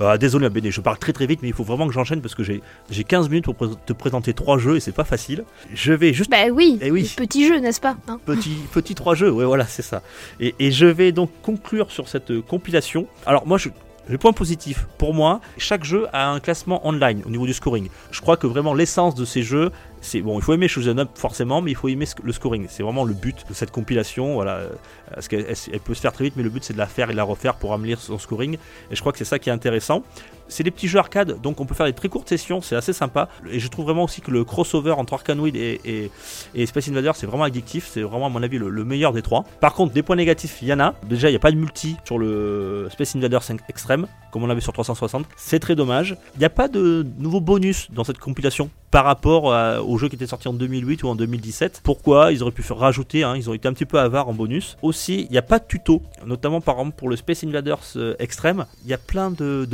Euh, 0.00 0.16
désolé, 0.16 0.48
je 0.70 0.80
parle 0.80 0.98
très 0.98 1.12
très 1.12 1.26
vite, 1.26 1.40
mais 1.42 1.48
il 1.48 1.54
faut 1.54 1.64
vraiment 1.64 1.86
que 1.86 1.92
j'enchaîne 1.92 2.20
parce 2.20 2.34
que 2.34 2.42
j'ai 2.42 2.62
15 3.04 3.28
minutes 3.28 3.33
pour 3.42 3.56
te 3.84 3.92
présenter 3.92 4.34
trois 4.34 4.58
jeux 4.58 4.76
et 4.76 4.80
c'est 4.80 4.92
pas 4.92 5.04
facile. 5.04 5.44
Je 5.74 5.92
vais 5.92 6.12
juste 6.12 6.30
Bah 6.30 6.46
oui, 6.52 6.78
Eh 6.82 6.90
oui. 6.90 7.12
petit 7.16 7.46
jeu, 7.46 7.58
n'est-ce 7.58 7.80
pas 7.80 7.96
hein? 8.08 8.20
Petit, 8.26 8.56
petit 8.72 8.94
trois 8.94 9.14
jeux, 9.14 9.30
ouais 9.30 9.44
voilà 9.44 9.66
c'est 9.66 9.82
ça. 9.82 10.02
Et, 10.40 10.54
et 10.58 10.70
je 10.70 10.86
vais 10.86 11.12
donc 11.12 11.30
conclure 11.42 11.90
sur 11.90 12.08
cette 12.08 12.30
euh, 12.30 12.42
compilation. 12.42 13.06
Alors 13.26 13.46
moi 13.46 13.58
je... 13.58 13.68
Les 14.06 14.18
points 14.18 14.34
positifs, 14.34 14.86
pour 14.98 15.14
moi, 15.14 15.40
chaque 15.56 15.82
jeu 15.82 16.08
a 16.12 16.28
un 16.28 16.38
classement 16.38 16.86
online 16.86 17.22
au 17.24 17.30
niveau 17.30 17.46
du 17.46 17.54
scoring. 17.54 17.88
Je 18.10 18.20
crois 18.20 18.36
que 18.36 18.46
vraiment 18.46 18.74
l'essence 18.74 19.14
de 19.14 19.24
ces 19.24 19.42
jeux, 19.42 19.70
c'est 20.02 20.20
bon, 20.20 20.38
il 20.38 20.42
faut 20.42 20.52
aimer 20.52 20.68
Shoot'em 20.68 20.98
Up 20.98 21.08
forcément, 21.14 21.62
mais 21.62 21.70
il 21.70 21.74
faut 21.74 21.88
aimer 21.88 22.04
le 22.22 22.32
scoring. 22.32 22.66
C'est 22.68 22.82
vraiment 22.82 23.04
le 23.04 23.14
but 23.14 23.46
de 23.48 23.54
cette 23.54 23.70
compilation. 23.70 24.34
Voilà, 24.34 24.56
euh, 24.56 24.68
parce 25.14 25.26
qu'elle 25.26 25.46
elle 25.72 25.80
peut 25.80 25.94
se 25.94 26.02
faire 26.02 26.12
très 26.12 26.24
vite, 26.24 26.34
mais 26.36 26.42
le 26.42 26.50
but 26.50 26.62
c'est 26.62 26.74
de 26.74 26.78
la 26.78 26.86
faire 26.86 27.08
et 27.08 27.12
de 27.12 27.16
la 27.16 27.24
refaire 27.24 27.54
pour 27.54 27.72
améliorer 27.72 27.98
son 28.02 28.18
scoring. 28.18 28.58
Et 28.90 28.94
je 28.94 29.00
crois 29.00 29.10
que 29.12 29.16
c'est 29.16 29.24
ça 29.24 29.38
qui 29.38 29.48
est 29.48 29.52
intéressant. 29.54 30.02
C'est 30.48 30.62
des 30.62 30.70
petits 30.70 30.88
jeux 30.88 30.98
arcade, 30.98 31.40
donc 31.40 31.60
on 31.60 31.66
peut 31.66 31.74
faire 31.74 31.86
des 31.86 31.92
très 31.92 32.08
courtes 32.08 32.28
sessions, 32.28 32.60
c'est 32.60 32.76
assez 32.76 32.92
sympa. 32.92 33.28
Et 33.50 33.60
je 33.60 33.68
trouve 33.68 33.86
vraiment 33.86 34.04
aussi 34.04 34.20
que 34.20 34.30
le 34.30 34.44
crossover 34.44 34.92
entre 34.92 35.14
Arkanoid 35.14 35.54
et, 35.56 36.10
et, 36.54 36.66
Space 36.66 36.88
Invader, 36.88 37.12
c'est 37.14 37.26
vraiment 37.26 37.44
addictif. 37.44 37.88
C'est 37.92 38.02
vraiment, 38.02 38.26
à 38.26 38.28
mon 38.28 38.42
avis, 38.42 38.58
le, 38.58 38.68
le 38.68 38.84
meilleur 38.84 39.12
des 39.12 39.22
trois. 39.22 39.44
Par 39.60 39.74
contre, 39.74 39.92
des 39.92 40.02
points 40.02 40.16
négatifs, 40.16 40.58
il 40.62 40.68
y 40.68 40.72
en 40.72 40.80
a. 40.80 40.94
Déjà, 41.08 41.28
il 41.28 41.32
n'y 41.32 41.36
a 41.36 41.40
pas 41.40 41.50
de 41.50 41.56
multi 41.56 41.96
sur 42.04 42.18
le 42.18 42.88
Space 42.92 43.16
Invader 43.16 43.38
5 43.40 43.60
Extreme, 43.68 44.06
comme 44.32 44.42
on 44.42 44.46
l'avait 44.46 44.60
sur 44.60 44.72
360. 44.72 45.26
C'est 45.36 45.58
très 45.60 45.74
dommage. 45.74 46.16
Il 46.34 46.38
n'y 46.40 46.44
a 46.44 46.50
pas 46.50 46.68
de 46.68 47.06
nouveaux 47.18 47.40
bonus 47.40 47.88
dans 47.90 48.04
cette 48.04 48.18
compilation 48.18 48.70
par 48.90 49.04
rapport 49.04 49.52
à- 49.52 49.82
au 49.82 49.98
jeu 49.98 50.08
qui 50.08 50.14
était 50.14 50.26
sorti 50.26 50.46
en 50.46 50.52
2008 50.52 51.02
ou 51.02 51.08
en 51.08 51.16
2017. 51.16 51.80
Pourquoi? 51.82 52.30
Ils 52.32 52.42
auraient 52.42 52.52
pu 52.52 52.62
faire 52.62 52.76
rajouter, 52.76 53.24
hein, 53.24 53.34
ils 53.36 53.50
ont 53.50 53.54
été 53.54 53.66
un 53.66 53.72
petit 53.72 53.86
peu 53.86 53.98
avares 53.98 54.28
en 54.28 54.34
bonus. 54.34 54.76
Aussi, 54.82 55.22
il 55.22 55.30
n'y 55.32 55.38
a 55.38 55.42
pas 55.42 55.58
de 55.58 55.64
tuto, 55.66 56.00
notamment 56.24 56.60
par 56.60 56.76
exemple 56.76 56.96
pour 56.96 57.08
le 57.08 57.16
Space 57.16 57.42
Invaders 57.42 57.80
euh, 57.96 58.14
Extreme. 58.20 58.66
Il 58.84 58.90
y 58.90 58.94
a 58.94 58.98
plein 58.98 59.30
de 59.32 59.66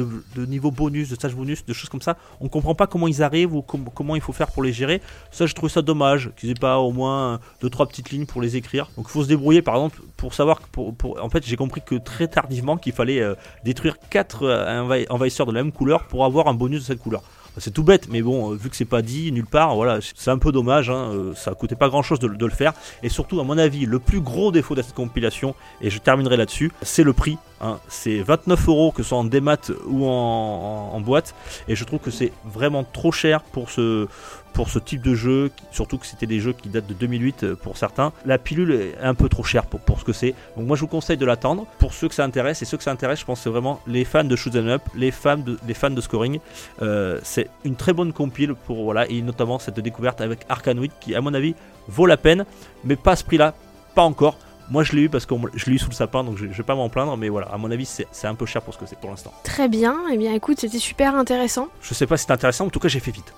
niveaux 0.47 0.70
bonus, 0.71 1.09
de 1.11 1.15
stages 1.15 1.35
bonus, 1.35 1.65
de 1.65 1.73
choses 1.73 1.89
comme 1.89 2.03
ça. 2.03 2.17
On 2.41 2.49
comprend 2.49 2.75
pas 2.75 2.87
comment 2.87 3.09
ils 3.09 3.23
arrivent 3.23 3.55
ou 3.55 3.63
com- 3.63 3.89
comment 3.95 4.15
il 4.17 4.23
faut 4.23 4.33
faire 4.33 4.51
pour 4.51 4.63
les 4.63 4.73
gérer. 4.73 5.01
Ça, 5.31 5.47
je 5.47 5.55
trouve 5.55 5.71
ça 5.71 5.83
dommage 5.83 6.31
qu'ils 6.37 6.51
aient 6.51 6.55
pas 6.55 6.79
au 6.79 6.93
moins 6.93 7.41
deux 7.63 7.71
trois 7.71 7.87
petites 7.87 8.11
lignes 8.11 8.27
pour 8.27 8.41
les 8.43 8.57
écrire. 8.57 8.91
Donc, 8.97 9.07
il 9.09 9.13
faut 9.13 9.23
se 9.23 9.29
débrouiller, 9.29 9.63
par 9.63 9.75
exemple, 9.77 10.01
pour 10.17 10.35
savoir 10.35 10.61
que 10.61 10.67
pour, 10.73 10.95
pour- 10.95 11.23
en 11.23 11.29
fait, 11.31 11.45
j'ai 11.47 11.57
compris 11.57 11.81
que 11.85 11.95
très 11.97 12.29
tardivement 12.29 12.77
qu'il 12.77 12.93
fallait 12.93 13.21
euh, 13.21 13.35
détruire 13.65 13.97
quatre 14.11 14.45
euh, 14.45 14.83
envahi- 14.85 15.07
envahisseurs 15.11 15.47
de 15.47 15.53
la 15.53 15.63
même 15.63 15.73
couleur 15.73 16.07
pour 16.07 16.25
avoir 16.25 16.49
un 16.49 16.55
bonus 16.55 16.81
de 16.81 16.85
cette 16.87 17.01
couleur. 17.01 17.23
C'est 17.59 17.73
tout 17.73 17.83
bête, 17.83 18.09
mais 18.09 18.23
bon, 18.23 18.53
euh, 18.53 18.57
vu 18.57 18.71
que 18.71 18.77
c'est 18.77 18.85
pas 18.85 19.03
dit 19.03 19.33
nulle 19.33 19.47
part, 19.47 19.75
voilà, 19.75 19.99
c'est 20.15 20.31
un 20.31 20.39
peu 20.39 20.53
dommage. 20.53 20.91
hein, 20.91 21.11
euh, 21.13 21.35
ça 21.35 21.53
coûtait 21.53 21.75
pas 21.75 21.89
grand 21.89 22.03
chose 22.03 22.19
de, 22.19 22.29
le 22.29 22.51
faire. 22.51 22.73
Et 23.03 23.09
surtout, 23.09 23.41
à 23.41 23.45
mon 23.45 23.59
avis, 23.59 23.87
le 23.87 23.99
plus 23.99 24.21
gros 24.21 24.53
défaut 24.53 24.75
de 24.75 24.83
cette 24.83 24.95
compilation, 24.95 25.55
et 25.81 25.91
je 25.91 25.99
terminerai 25.99 26.37
là-dessus, 26.37 26.73
c'est 26.83 27.03
le 27.03 27.13
prix. 27.13 27.39
hein. 27.61 27.79
C'est 27.89 28.23
29 28.23 28.69
euros 28.69 28.93
que 28.93 29.03
ce 29.03 29.11
soit 29.11 29.19
en 29.19 29.25
démat 29.25 29.71
ou 29.87 30.07
en 30.07 31.01
boîte. 31.01 31.35
Et 31.69 31.77
je 31.77 31.85
trouve 31.85 31.99
que 31.99 32.11
c'est 32.11 32.33
vraiment 32.45 32.85
trop 32.85 33.13
cher 33.13 33.43
pour 33.43 33.71
ce, 33.71 34.07
pour 34.53 34.69
ce 34.69 34.79
type 34.79 35.03
de 35.03 35.15
jeu, 35.15 35.51
surtout 35.71 35.99
que 35.99 36.07
c'était 36.07 36.27
des 36.27 36.41
jeux 36.41 36.53
qui 36.53 36.69
datent 36.69 36.87
de 36.87 36.95
2008 36.95 37.45
euh, 37.45 37.57
pour 37.57 37.77
certains. 37.77 38.13
La 38.25 38.39
pilule 38.39 38.73
est 38.73 38.99
un 39.03 39.15
peu 39.15 39.29
trop 39.29 39.43
chère 39.43 39.67
pour, 39.67 40.01
ce 40.01 40.05
que 40.05 40.13
c'est. 40.13 40.35
Donc 40.57 40.67
moi 40.67 40.77
je 40.77 40.83
vous 40.83 40.87
conseille 40.87 41.17
de 41.17 41.27
l'attendre. 41.27 41.67
Pour 41.79 41.95
ceux 41.95 42.09
que 42.09 42.15
ça 42.15 42.25
intéresse, 42.25 42.63
et 42.63 42.65
ceux 42.65 42.77
que 42.77 42.83
ça 42.83 42.91
intéresse, 42.91 43.21
je 43.21 43.25
pense 43.25 43.39
que 43.39 43.45
c'est 43.45 43.51
vraiment 43.51 43.81
les 43.87 44.05
fans 44.05 44.25
de 44.25 44.37
Shoot 44.37 44.55
'em 44.57 44.69
Up, 44.69 44.83
les 44.95 45.11
fans 45.11 45.39
de, 45.39 45.59
les 45.67 45.75
fans 45.75 45.91
de 45.91 46.01
scoring. 46.01 46.41
Euh, 46.83 47.19
c'est 47.23 47.49
une 47.65 47.77
très 47.77 47.93
bonne 47.93 48.13
compile 48.13 48.55
pour 48.55 48.85
voilà, 48.85 49.09
et 49.09 49.23
notamment 49.23 49.59
cette 49.59 49.81
découverte 49.81 50.21
avec 50.21 50.41
Arkanoid 50.49 50.91
qui 51.01 51.15
à 51.15 51.21
mon 51.21 51.35
avis 51.35 51.55
vaut 51.89 52.07
la 52.07 52.17
peine, 52.17 52.45
mais 52.85 52.97
pas 52.97 53.13
à 53.13 53.17
ce 53.17 53.25
prix-là, 53.25 53.55
pas 53.95 54.03
encore. 54.03 54.37
Moi 54.71 54.85
je 54.85 54.93
l'ai 54.93 55.03
eu 55.03 55.09
parce 55.09 55.27
que 55.27 55.35
je 55.55 55.67
l'ai 55.67 55.73
eu 55.73 55.79
sous 55.79 55.91
le 55.91 55.95
sapin, 55.95 56.23
donc 56.25 56.37
je, 56.39 56.47
je 56.47 56.57
vais 56.57 56.63
pas 56.63 56.75
m'en 56.77 56.89
plaindre, 56.89 57.17
mais 57.17 57.29
voilà, 57.29 57.49
à 57.49 57.59
mon 57.59 57.71
avis 57.71 57.87
c'est 57.87 58.27
un 58.27 58.35
peu 58.35 58.47
cher 58.47 58.63
pour 58.63 58.73
ce 58.73 58.79
que 58.79 58.87
c'est 58.87 58.99
pour 58.99 59.11
l'instant. 59.11 59.33
Très 59.45 59.69
bien, 59.69 59.97
et 60.13 60.17
bien 60.17 60.33
écoute, 60.33 60.61
c'était 60.61 60.79
super 60.79 61.15
intéressant. 61.17 61.69
Je 61.83 61.93
sais 61.95 62.07
pas 62.07 62.17
si 62.17 62.25
c'est 62.27 62.33
intéressant, 62.33 62.67
en 62.67 62.71
tout 62.71 62.79
cas 62.81 62.89
j'ai 62.89 63.01
fait 63.01 63.11
vite. 63.11 63.33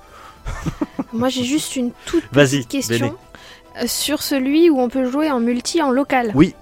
Moi 1.12 1.28
j'ai 1.28 1.44
juste 1.44 1.76
une 1.76 1.92
toute 2.06 2.26
petite 2.28 2.68
question 2.68 3.06
Béné. 3.06 3.82
euh, 3.82 3.86
sur 3.86 4.22
celui 4.22 4.70
où 4.70 4.80
on 4.80 4.88
peut 4.88 5.10
jouer 5.10 5.30
en 5.30 5.40
multi 5.40 5.80
en 5.82 5.90
local. 5.90 6.32
Oui. 6.34 6.54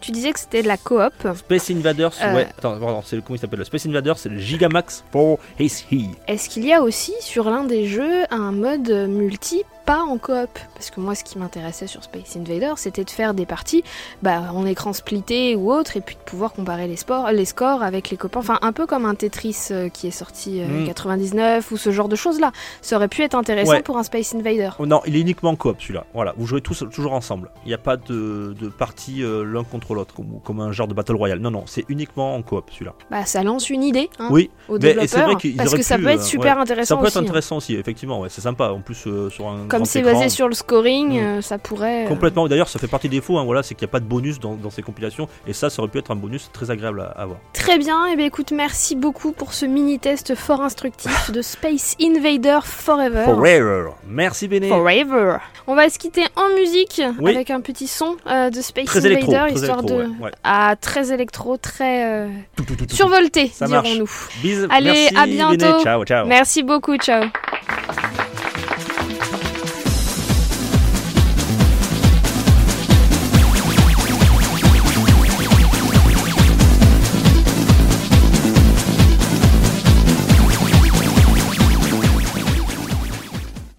Tu 0.00 0.10
disais 0.12 0.32
que 0.34 0.38
c'était 0.38 0.62
de 0.62 0.68
la 0.68 0.76
coop. 0.76 1.12
Space 1.34 1.70
Invaders, 1.70 2.12
Euh. 2.20 2.34
ouais. 2.34 2.46
Attends, 2.58 2.78
pardon, 2.78 3.02
c'est 3.04 3.16
le 3.16 3.22
comment 3.22 3.36
il 3.36 3.38
s'appelle 3.38 3.58
le 3.60 3.64
Space 3.64 3.86
Invaders, 3.86 4.18
c'est 4.18 4.28
le 4.28 4.38
Gigamax 4.38 5.02
for 5.10 5.38
His 5.58 5.84
He. 5.90 6.10
Est-ce 6.28 6.50
qu'il 6.50 6.66
y 6.66 6.74
a 6.74 6.82
aussi 6.82 7.14
sur 7.20 7.48
l'un 7.48 7.64
des 7.64 7.86
jeux 7.88 8.24
un 8.30 8.52
mode 8.52 8.90
multi 9.08 9.62
pas 9.84 10.00
en 10.02 10.18
coop 10.18 10.48
Parce 10.74 10.90
que 10.90 11.00
moi 11.00 11.14
ce 11.14 11.24
qui 11.24 11.38
m'intéressait 11.38 11.86
sur 11.86 12.02
Space 12.04 12.36
Invader 12.36 12.72
c'était 12.76 13.04
de 13.04 13.10
faire 13.10 13.34
des 13.34 13.46
parties 13.46 13.84
bah, 14.22 14.42
en 14.52 14.66
écran 14.66 14.92
splitté 14.92 15.56
ou 15.56 15.72
autre 15.72 15.96
et 15.96 16.00
puis 16.00 16.16
de 16.16 16.20
pouvoir 16.20 16.52
comparer 16.52 16.86
les, 16.88 16.96
sports, 16.96 17.30
les 17.32 17.44
scores 17.44 17.82
avec 17.82 18.10
les 18.10 18.16
copains. 18.16 18.40
Enfin 18.40 18.58
un 18.62 18.72
peu 18.72 18.86
comme 18.86 19.04
un 19.04 19.14
Tetris 19.14 19.56
euh, 19.70 19.88
qui 19.88 20.06
est 20.06 20.10
sorti 20.10 20.60
euh, 20.60 20.64
Mm. 20.64 20.86
99 20.86 21.70
ou 21.72 21.76
ce 21.76 21.90
genre 21.90 22.08
de 22.08 22.16
choses 22.16 22.40
là. 22.40 22.50
Ça 22.82 22.96
aurait 22.96 23.08
pu 23.08 23.22
être 23.22 23.34
intéressant 23.34 23.72
Ouais. 23.72 23.82
pour 23.82 23.96
un 23.98 24.02
Space 24.02 24.34
Invader. 24.34 24.70
Oh 24.78 24.86
non, 24.86 25.00
il 25.06 25.16
est 25.16 25.20
uniquement 25.20 25.50
en 25.50 25.56
coop 25.56 25.76
celui-là. 25.80 26.06
Voilà, 26.14 26.34
vous 26.36 26.46
jouez 26.46 26.60
tous 26.60 26.84
toujours 26.92 27.12
ensemble. 27.12 27.50
Il 27.64 27.68
n'y 27.68 27.74
a 27.74 27.78
pas 27.78 27.96
de, 27.96 28.54
de 28.58 28.68
partie 28.68 29.22
euh, 29.22 29.44
l'un 29.44 29.64
contre 29.64 29.94
l'autre 29.94 30.14
comme, 30.14 30.40
comme 30.44 30.60
un 30.60 30.72
genre 30.72 30.88
de 30.88 30.94
Battle 30.94 31.14
Royale. 31.16 31.38
Non, 31.38 31.50
non, 31.50 31.64
c'est 31.66 31.84
uniquement 31.88 32.34
en 32.34 32.42
coop 32.42 32.70
celui-là. 32.72 32.94
Bah 33.10 33.24
ça 33.26 33.42
lance 33.42 33.70
une 33.70 33.82
idée 33.84 34.10
hein, 34.18 34.28
Oui, 34.30 34.50
aux 34.68 34.74
mais- 34.74 34.78
développeurs 34.94 35.30
vrai 35.38 35.52
parce 35.56 35.74
que 35.74 35.82
ça 35.82 35.98
peut 35.98 36.08
être 36.08 36.22
super 36.22 36.56
ouais. 36.56 36.62
intéressant 36.62 36.96
ça 36.96 37.00
peut 37.00 37.08
être 37.08 37.16
hein. 37.16 37.20
intéressant 37.20 37.56
aussi, 37.58 37.74
effectivement. 37.74 38.20
Ouais, 38.20 38.28
c'est 38.30 38.40
sympa. 38.40 38.70
En 38.70 38.80
plus, 38.80 39.06
sur 39.30 39.48
un 39.48 39.66
Comme 39.78 39.84
c'est 39.84 40.02
basé 40.02 40.28
sur 40.28 40.48
le 40.48 40.54
scoring, 40.54 41.20
Mm. 41.20 41.24
euh, 41.24 41.40
ça 41.42 41.58
pourrait. 41.58 42.04
euh, 42.04 42.08
Complètement. 42.08 42.46
D'ailleurs, 42.48 42.68
ça 42.68 42.78
fait 42.78 42.86
partie 42.86 43.08
des 43.08 43.16
défauts. 43.16 43.38
Hein, 43.38 43.44
voilà, 43.44 43.62
c'est 43.62 43.74
qu'il 43.74 43.86
n'y 43.86 43.90
a 43.90 43.92
pas 43.92 44.00
de 44.00 44.04
bonus 44.06 44.38
dans, 44.40 44.54
dans 44.54 44.70
ces 44.70 44.82
compilations. 44.82 45.28
Et 45.46 45.52
ça, 45.52 45.70
ça 45.70 45.80
aurait 45.82 45.90
pu 45.90 45.98
être 45.98 46.10
un 46.10 46.16
bonus 46.16 46.50
très 46.52 46.70
agréable 46.70 47.00
à, 47.00 47.06
à 47.20 47.26
voir. 47.26 47.38
Très 47.52 47.78
bien, 47.78 48.06
et 48.06 48.16
bien 48.16 48.26
écoute, 48.26 48.52
merci 48.52 48.94
beaucoup 48.96 49.32
pour 49.32 49.52
ce 49.52 49.66
mini-test 49.66 50.34
fort 50.34 50.62
instructif 50.62 51.30
de 51.30 51.42
Space 51.42 51.96
Invader 52.00 52.58
Forever. 52.64 53.24
Forever. 53.24 53.90
Merci 54.08 54.48
Béné. 54.48 54.68
Forever. 54.68 55.36
On 55.66 55.74
va 55.74 55.88
se 55.88 55.98
quitter 55.98 56.24
en 56.36 56.48
musique 56.54 57.00
Oui. 57.20 57.32
avec 57.34 57.50
un 57.50 57.60
petit 57.60 57.86
son 57.86 58.16
euh, 58.26 58.50
de 58.50 58.60
Space 58.60 58.84
Très 58.86 58.98
Invader, 59.00 59.12
électro. 59.14 59.32
Histoire 59.46 59.78
électro, 59.80 59.98
de. 59.98 60.02
ouais, 60.04 60.24
ouais. 60.24 60.30
Ah, 60.44 60.74
très 60.80 61.12
électro, 61.12 61.56
très 61.56 62.04
euh, 62.06 62.28
Tout, 62.56 62.64
tout, 62.64 62.76
tout, 62.76 62.86
tout. 62.86 62.94
survolté, 62.94 63.50
dirons-nous. 63.60 64.10
Bisous. 64.42 64.66
Allez, 64.70 65.08
Merci, 65.10 65.16
à 65.16 65.26
bientôt. 65.26 65.56
Béné. 65.72 65.82
Ciao, 65.82 66.04
ciao. 66.04 66.26
Merci 66.26 66.62
beaucoup, 66.62 66.96
ciao. 66.96 67.24